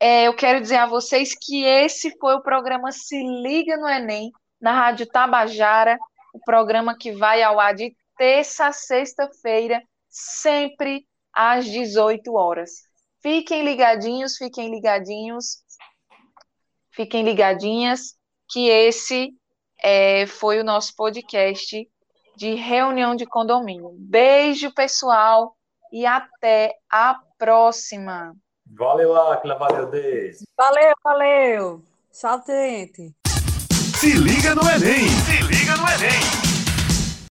é, 0.00 0.26
eu 0.26 0.34
quero 0.34 0.60
dizer 0.60 0.76
a 0.76 0.86
vocês 0.86 1.34
que 1.38 1.62
esse 1.64 2.16
foi 2.18 2.34
o 2.34 2.42
programa 2.42 2.90
Se 2.92 3.22
Liga 3.42 3.76
no 3.76 3.88
Enem, 3.88 4.30
na 4.58 4.72
Rádio 4.72 5.06
Tabajara, 5.06 5.98
o 6.32 6.40
programa 6.40 6.96
que 6.96 7.12
vai 7.12 7.42
ao 7.42 7.60
ar 7.60 7.74
de 7.74 7.94
terça 8.16 8.68
a 8.68 8.72
sexta-feira, 8.72 9.82
sempre 10.08 11.06
às 11.34 11.66
18 11.66 12.34
horas. 12.34 12.86
Fiquem 13.22 13.64
ligadinhos, 13.64 14.36
fiquem 14.36 14.70
ligadinhos, 14.70 15.58
fiquem 16.90 17.24
ligadinhas, 17.24 18.14
que 18.48 18.68
esse 18.68 19.34
é, 19.82 20.26
foi 20.26 20.60
o 20.60 20.64
nosso 20.64 20.94
podcast 20.94 21.88
de 22.36 22.54
reunião 22.54 23.16
de 23.16 23.26
condomínio. 23.26 23.90
Beijo, 23.98 24.72
pessoal, 24.74 25.56
e 25.92 26.04
até 26.04 26.74
a 26.90 27.18
próxima. 27.38 28.34
Valeu, 28.66 29.16
Aquila, 29.16 29.54
valeu, 29.56 29.90
Deise. 29.90 30.44
Valeu, 30.56 30.94
valeu. 31.02 31.82
Tchau, 32.12 32.42
gente. 32.46 33.14
Se 33.98 34.12
liga 34.12 34.54
no 34.54 34.62
Enem! 34.62 35.08
Se 35.08 35.42
liga 35.42 35.76
no 35.76 35.88
Enem! 35.88 36.45